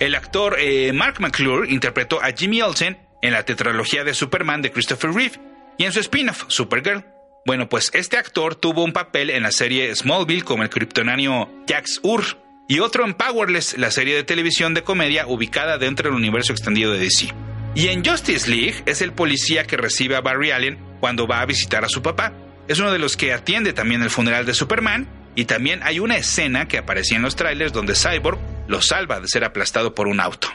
El 0.00 0.16
actor 0.16 0.56
eh, 0.58 0.92
Mark 0.92 1.20
McClure 1.20 1.70
interpretó 1.70 2.20
a 2.20 2.32
Jimmy 2.32 2.60
Olsen 2.62 2.98
en 3.22 3.32
la 3.32 3.44
tetralogía 3.44 4.02
de 4.02 4.12
Superman 4.12 4.60
de 4.60 4.72
Christopher 4.72 5.12
Reeve 5.12 5.40
y 5.78 5.84
en 5.84 5.92
su 5.92 6.00
spin-off 6.00 6.44
Supergirl. 6.48 7.04
Bueno, 7.46 7.68
pues 7.68 7.90
este 7.94 8.16
actor 8.16 8.56
tuvo 8.56 8.82
un 8.82 8.92
papel 8.92 9.30
en 9.30 9.44
la 9.44 9.52
serie 9.52 9.94
Smallville 9.94 10.42
como 10.42 10.64
el 10.64 10.68
kryptonáneo 10.68 11.48
Jax 11.68 12.00
Ur 12.02 12.24
y 12.66 12.80
otro 12.80 13.04
en 13.04 13.14
Powerless, 13.14 13.78
la 13.78 13.90
serie 13.90 14.16
de 14.16 14.24
televisión 14.24 14.74
de 14.74 14.82
comedia 14.82 15.28
ubicada 15.28 15.78
dentro 15.78 16.08
del 16.08 16.18
universo 16.18 16.52
extendido 16.52 16.92
de 16.92 16.98
DC. 16.98 17.32
Y 17.76 17.88
en 17.88 18.04
Justice 18.04 18.50
League 18.50 18.82
es 18.86 19.00
el 19.00 19.12
policía 19.12 19.64
que 19.64 19.76
recibe 19.76 20.16
a 20.16 20.22
Barry 20.22 20.50
Allen 20.50 20.78
cuando 20.98 21.28
va 21.28 21.40
a 21.40 21.46
visitar 21.46 21.84
a 21.84 21.88
su 21.88 22.02
papá. 22.02 22.32
Es 22.66 22.78
uno 22.80 22.90
de 22.90 22.98
los 22.98 23.16
que 23.16 23.32
atiende 23.32 23.72
también 23.72 24.02
el 24.02 24.10
funeral 24.10 24.44
de 24.44 24.54
Superman. 24.54 25.06
Y 25.34 25.46
también 25.46 25.82
hay 25.82 25.98
una 25.98 26.16
escena 26.16 26.68
que 26.68 26.78
aparecía 26.78 27.16
en 27.16 27.22
los 27.22 27.36
trailers 27.36 27.72
donde 27.72 27.94
Cyborg 27.94 28.38
lo 28.68 28.80
salva 28.80 29.20
de 29.20 29.28
ser 29.28 29.44
aplastado 29.44 29.94
por 29.94 30.06
un 30.06 30.20
auto. 30.20 30.48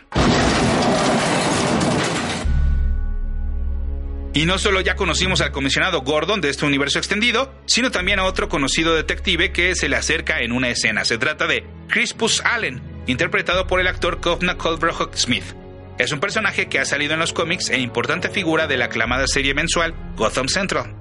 Y 4.33 4.45
no 4.45 4.59
solo 4.59 4.79
ya 4.79 4.95
conocimos 4.95 5.41
al 5.41 5.51
comisionado 5.51 6.01
Gordon 6.01 6.39
de 6.39 6.49
este 6.49 6.65
universo 6.65 6.99
extendido, 6.99 7.51
sino 7.65 7.89
también 7.89 8.19
a 8.19 8.25
otro 8.25 8.47
conocido 8.47 8.95
detective 8.95 9.51
que 9.51 9.75
se 9.75 9.89
le 9.89 9.95
acerca 9.95 10.41
en 10.41 10.51
una 10.51 10.69
escena. 10.69 11.03
Se 11.03 11.17
trata 11.17 11.47
de 11.47 11.65
Crispus 11.87 12.41
Allen, 12.45 12.81
interpretado 13.07 13.65
por 13.65 13.79
el 13.79 13.87
actor 13.87 14.21
Kovna 14.21 14.55
Colbrooke 14.57 15.17
Smith. 15.17 15.55
Es 15.97 16.11
un 16.11 16.19
personaje 16.19 16.69
que 16.69 16.79
ha 16.79 16.85
salido 16.85 17.15
en 17.15 17.19
los 17.19 17.33
cómics 17.33 17.69
e 17.69 17.79
importante 17.79 18.29
figura 18.29 18.67
de 18.67 18.77
la 18.77 18.85
aclamada 18.85 19.27
serie 19.27 19.53
mensual 19.53 19.93
Gotham 20.15 20.47
Central. 20.47 20.95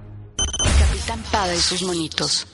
Capitán 0.80 1.22
Pada 1.30 1.54
y 1.54 1.60
sus 1.60 1.82
monitos. 1.82 2.46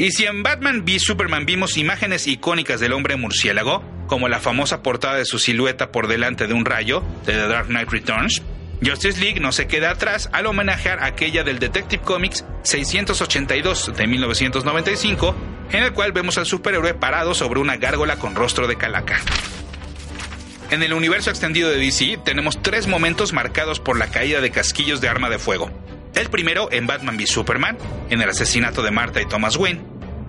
Y 0.00 0.12
si 0.12 0.26
en 0.26 0.44
Batman 0.44 0.84
v 0.86 1.00
Superman 1.00 1.44
vimos 1.44 1.76
imágenes 1.76 2.28
icónicas 2.28 2.78
del 2.78 2.92
hombre 2.92 3.16
murciélago, 3.16 3.82
como 4.06 4.28
la 4.28 4.38
famosa 4.38 4.80
portada 4.80 5.16
de 5.16 5.24
su 5.24 5.40
silueta 5.40 5.90
por 5.90 6.06
delante 6.06 6.46
de 6.46 6.54
un 6.54 6.64
rayo 6.64 7.02
de 7.26 7.32
The 7.32 7.48
Dark 7.48 7.66
Knight 7.66 7.90
Returns, 7.90 8.40
Justice 8.80 9.20
League 9.20 9.40
no 9.40 9.50
se 9.50 9.66
queda 9.66 9.90
atrás 9.90 10.30
al 10.32 10.46
homenajear 10.46 11.02
aquella 11.02 11.42
del 11.42 11.58
Detective 11.58 12.00
Comics 12.04 12.44
682 12.62 13.92
de 13.96 14.06
1995, 14.06 15.34
en 15.72 15.82
el 15.82 15.92
cual 15.92 16.12
vemos 16.12 16.38
al 16.38 16.46
superhéroe 16.46 16.94
parado 16.94 17.34
sobre 17.34 17.58
una 17.58 17.76
gárgola 17.76 18.20
con 18.20 18.36
rostro 18.36 18.68
de 18.68 18.76
calaca. 18.76 19.20
En 20.70 20.84
el 20.84 20.92
universo 20.92 21.30
extendido 21.30 21.70
de 21.70 21.78
DC 21.78 22.20
tenemos 22.24 22.62
tres 22.62 22.86
momentos 22.86 23.32
marcados 23.32 23.80
por 23.80 23.98
la 23.98 24.12
caída 24.12 24.40
de 24.40 24.52
casquillos 24.52 25.00
de 25.00 25.08
arma 25.08 25.28
de 25.28 25.40
fuego. 25.40 25.72
El 26.18 26.30
primero 26.30 26.68
en 26.72 26.88
Batman 26.88 27.16
v 27.16 27.28
Superman, 27.28 27.78
en 28.10 28.20
el 28.20 28.28
asesinato 28.28 28.82
de 28.82 28.90
Martha 28.90 29.22
y 29.22 29.26
Thomas 29.26 29.54
Wayne. 29.56 29.84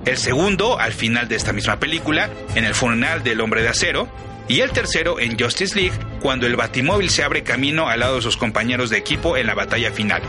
El 0.06 0.18
segundo, 0.18 0.80
al 0.80 0.94
final 0.94 1.28
de 1.28 1.36
esta 1.36 1.52
misma 1.52 1.80
película, 1.80 2.30
en 2.54 2.64
el 2.64 2.76
funeral 2.76 3.24
del 3.24 3.42
hombre 3.42 3.64
de 3.64 3.70
acero. 3.70 4.08
Y 4.48 4.60
el 4.60 4.70
tercero 4.70 5.20
en 5.20 5.38
Justice 5.38 5.76
League, 5.76 5.98
cuando 6.22 6.46
el 6.46 6.56
Batimóvil 6.56 7.10
se 7.10 7.24
abre 7.24 7.42
camino 7.42 7.90
al 7.90 8.02
lado 8.02 8.18
de 8.18 8.22
sus 8.22 8.38
compañeros 8.38 8.92
de 8.92 8.98
equipo 8.98 9.36
en 9.36 9.48
la 9.48 9.56
batalla 9.56 9.92
final. 9.92 10.22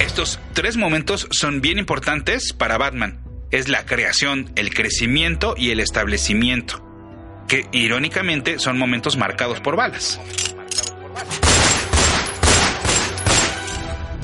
Estos 0.00 0.40
tres 0.54 0.76
momentos 0.76 1.28
son 1.30 1.60
bien 1.60 1.78
importantes 1.78 2.52
para 2.52 2.76
Batman. 2.76 3.20
Es 3.52 3.68
la 3.68 3.86
creación, 3.86 4.50
el 4.56 4.74
crecimiento 4.74 5.54
y 5.56 5.70
el 5.70 5.78
establecimiento, 5.78 6.84
que 7.46 7.66
irónicamente 7.70 8.58
son 8.58 8.76
momentos 8.76 9.16
marcados 9.16 9.60
por 9.60 9.76
balas. 9.76 10.20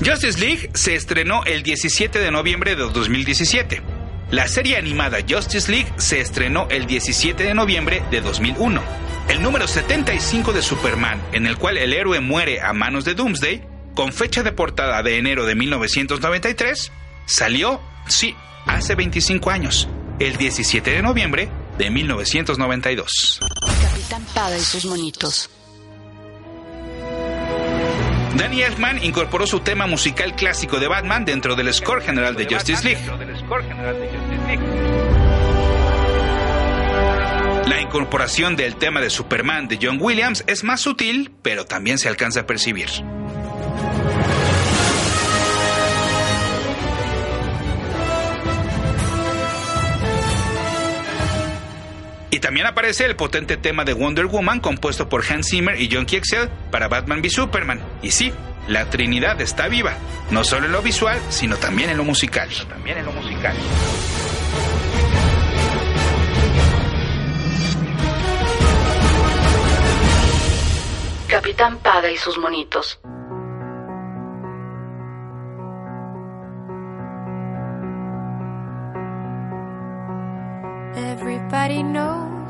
Justice 0.05 0.37
League 0.37 0.69
se 0.73 0.95
estrenó 0.95 1.45
el 1.45 1.63
17 1.63 2.19
de 2.19 2.29
noviembre 2.29 2.75
de 2.75 2.83
2017. 2.83 3.81
La 4.31 4.49
serie 4.49 4.75
animada 4.75 5.19
Justice 5.27 5.71
League 5.71 5.93
se 5.95 6.19
estrenó 6.19 6.67
el 6.69 6.87
17 6.87 7.41
de 7.41 7.53
noviembre 7.53 8.03
de 8.11 8.19
2001. 8.19 8.81
El 9.29 9.41
número 9.41 9.65
75 9.65 10.51
de 10.51 10.61
Superman, 10.61 11.21
en 11.31 11.45
el 11.45 11.57
cual 11.57 11.77
el 11.77 11.93
héroe 11.93 12.19
muere 12.19 12.59
a 12.59 12.73
manos 12.73 13.05
de 13.05 13.13
Doomsday, 13.13 13.65
con 13.95 14.11
fecha 14.11 14.43
de 14.43 14.51
portada 14.51 15.01
de 15.03 15.17
enero 15.17 15.45
de 15.45 15.55
1993, 15.55 16.91
salió, 17.25 17.79
sí, 18.09 18.35
hace 18.65 18.95
25 18.95 19.51
años, 19.51 19.87
el 20.19 20.35
17 20.35 20.91
de 20.91 21.01
noviembre 21.01 21.49
de 21.77 21.89
1992. 21.89 23.39
Capitán 23.81 24.25
Pada 24.33 24.57
y 24.57 24.61
sus 24.61 24.83
monitos. 24.83 25.49
Danny 28.37 28.63
Elfman 28.63 29.03
incorporó 29.03 29.45
su 29.45 29.59
tema 29.59 29.85
musical 29.85 30.35
clásico 30.35 30.79
de 30.79 30.87
Batman 30.87 31.23
dentro 31.23 31.55
del 31.55 31.71
score 31.71 32.01
general 32.01 32.35
de 32.35 32.45
Justice 32.45 32.83
League. 32.83 33.01
La 37.67 37.79
incorporación 37.79 38.55
del 38.55 38.75
tema 38.75 39.01
de 39.01 39.09
Superman 39.11 39.67
de 39.67 39.77
John 39.81 39.97
Williams 40.01 40.43
es 40.47 40.63
más 40.63 40.81
sutil, 40.81 41.31
pero 41.43 41.65
también 41.65 41.99
se 41.99 42.09
alcanza 42.09 42.41
a 42.41 42.45
percibir. 42.47 42.89
También 52.43 52.67
aparece 52.67 53.05
el 53.05 53.15
potente 53.15 53.55
tema 53.55 53.85
de 53.85 53.93
Wonder 53.93 54.25
Woman 54.25 54.59
compuesto 54.59 55.07
por 55.07 55.23
Hans 55.23 55.47
Zimmer 55.49 55.79
y 55.79 55.87
John 55.89 56.05
Excel 56.11 56.49
para 56.71 56.89
Batman 56.89 57.21
v 57.21 57.29
Superman. 57.29 57.81
Y 58.01 58.11
sí, 58.11 58.33
la 58.67 58.89
Trinidad 58.89 59.39
está 59.39 59.69
viva, 59.69 59.93
no 60.29 60.43
solo 60.43 60.65
en 60.65 60.73
lo 60.73 60.81
visual, 60.81 61.17
sino 61.29 61.55
también 61.55 61.89
en 61.89 61.95
lo 61.95 62.03
musical. 62.03 62.49
También 62.67 62.97
en 62.97 63.05
lo 63.05 63.13
musical. 63.13 63.55
Capitán 71.29 71.77
Pada 71.77 72.11
y 72.11 72.17
sus 72.17 72.37
monitos. 72.37 72.99
Everybody 80.95 81.81
knows 81.81 82.22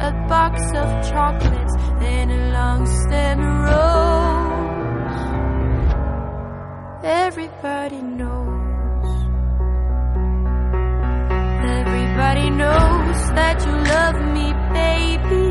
a 0.00 0.12
box 0.28 0.58
of 0.74 0.88
chocolates 1.10 1.74
a 2.30 2.50
long 2.52 2.86
stem 2.86 3.38
rose. 3.66 4.00
Everybody 7.04 8.00
knows. 8.00 9.10
Everybody 11.78 12.50
knows 12.50 13.18
that 13.38 13.56
you 13.66 13.74
love 13.94 14.16
me, 14.36 14.46
baby. 14.78 15.48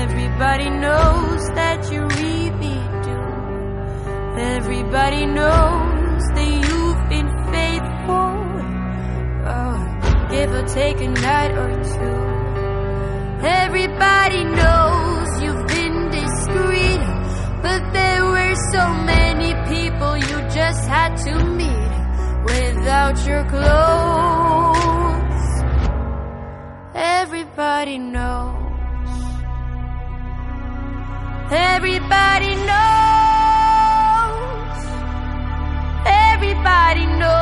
Everybody 0.00 0.68
knows 0.68 1.42
that 1.60 1.90
you 1.90 2.00
really 2.20 2.78
do. 3.08 3.20
Everybody 4.54 5.24
knows 5.26 6.22
that 6.36 6.50
you've 6.68 7.02
been 7.08 7.30
faithful. 7.54 8.32
Oh, 9.54 9.76
give 10.30 10.50
or 10.52 10.66
take 10.66 11.00
a 11.00 11.08
night 11.08 11.52
or 11.52 11.70
two. 11.94 12.31
Everybody 13.44 14.44
knows 14.44 15.42
you've 15.42 15.66
been 15.66 16.10
discreet, 16.10 17.00
but 17.60 17.92
there 17.92 18.24
were 18.24 18.54
so 18.72 18.94
many 19.04 19.52
people 19.68 20.16
you 20.16 20.48
just 20.54 20.86
had 20.86 21.16
to 21.26 21.44
meet 21.44 21.92
without 22.44 23.26
your 23.26 23.44
clothes. 23.50 24.82
Everybody 26.94 27.98
knows. 27.98 28.56
Everybody 31.50 32.54
knows. 32.54 32.72
Everybody 36.06 37.06
knows. 37.06 37.41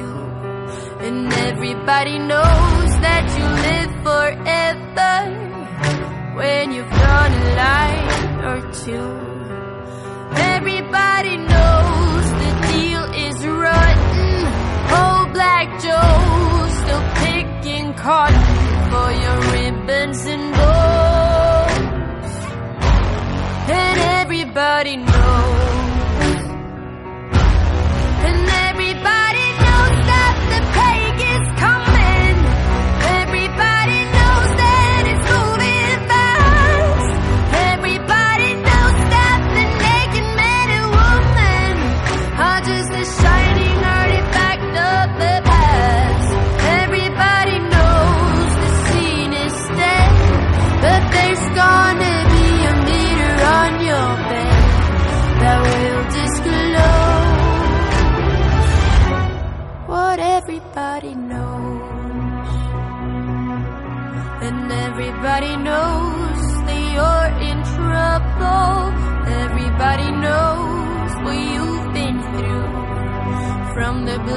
And 1.03 1.33
everybody 1.33 2.19
knows 2.19 2.89
that 3.05 3.25
you 3.37 3.45
live 3.67 3.91
forever 4.05 5.15
when 6.37 6.71
you've 6.71 6.93
drawn 6.99 7.31
a 7.33 7.45
line 7.61 8.05
or 8.49 8.59
two. 8.71 9.09
Everybody 10.53 11.37
knows 11.37 12.25
the 12.43 12.51
deal 12.69 13.03
is 13.27 13.37
rotten. 13.45 14.45
Old 15.01 15.33
Black 15.33 15.67
Joe 15.81 16.69
still 16.81 17.05
picking 17.25 17.93
cotton 17.95 18.45
for 18.91 19.09
your 19.23 19.39
ribbons 19.55 20.21
and 20.27 20.53
bows. 20.53 22.33
And 23.69 23.99
everybody 24.21 24.97
knows. 24.97 25.10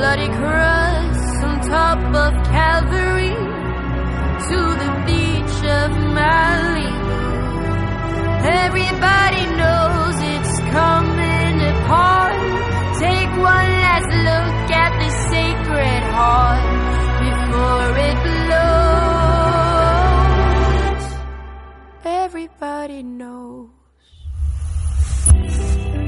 Bloody 0.05 0.29
cross 0.37 1.21
on 1.49 1.55
top 1.77 2.01
of 2.25 2.33
Calvary 2.53 3.37
to 4.49 4.59
the 4.83 4.91
beach 5.09 5.59
of 5.81 5.89
Malibu. 6.17 7.19
Everybody 8.65 9.45
knows 9.61 10.17
it's 10.35 10.55
coming 10.77 11.57
apart. 11.73 12.41
Take 13.01 13.33
one 13.55 13.71
last 13.87 14.11
look 14.29 14.57
at 14.85 14.93
the 15.03 15.11
sacred 15.33 16.03
heart 16.17 16.65
before 17.25 17.93
it 18.09 18.19
blows. 18.27 18.85
Everybody 22.25 23.01
knows. 23.03 23.71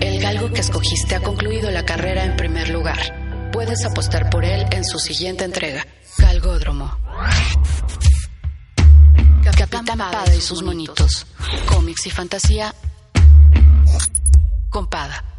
El 0.00 0.16
galgo 0.20 0.46
que 0.52 0.60
escogiste 0.60 1.16
ha 1.16 1.20
concluido 1.22 1.70
la 1.70 1.84
carrera 1.86 2.24
en 2.24 2.36
primer 2.36 2.68
lugar. 2.68 3.25
Puedes 3.56 3.86
apostar 3.86 4.28
por 4.28 4.44
él 4.44 4.66
en 4.70 4.84
su 4.84 4.98
siguiente 4.98 5.42
entrega, 5.42 5.86
Galgódromo. 6.18 6.94
Capitán 9.42 9.86
Pada 9.96 10.34
y 10.34 10.42
sus 10.42 10.62
monitos. 10.62 11.26
Cómics 11.66 12.06
y 12.06 12.10
fantasía 12.10 12.74
con 14.68 14.86
Pada. 14.90 15.35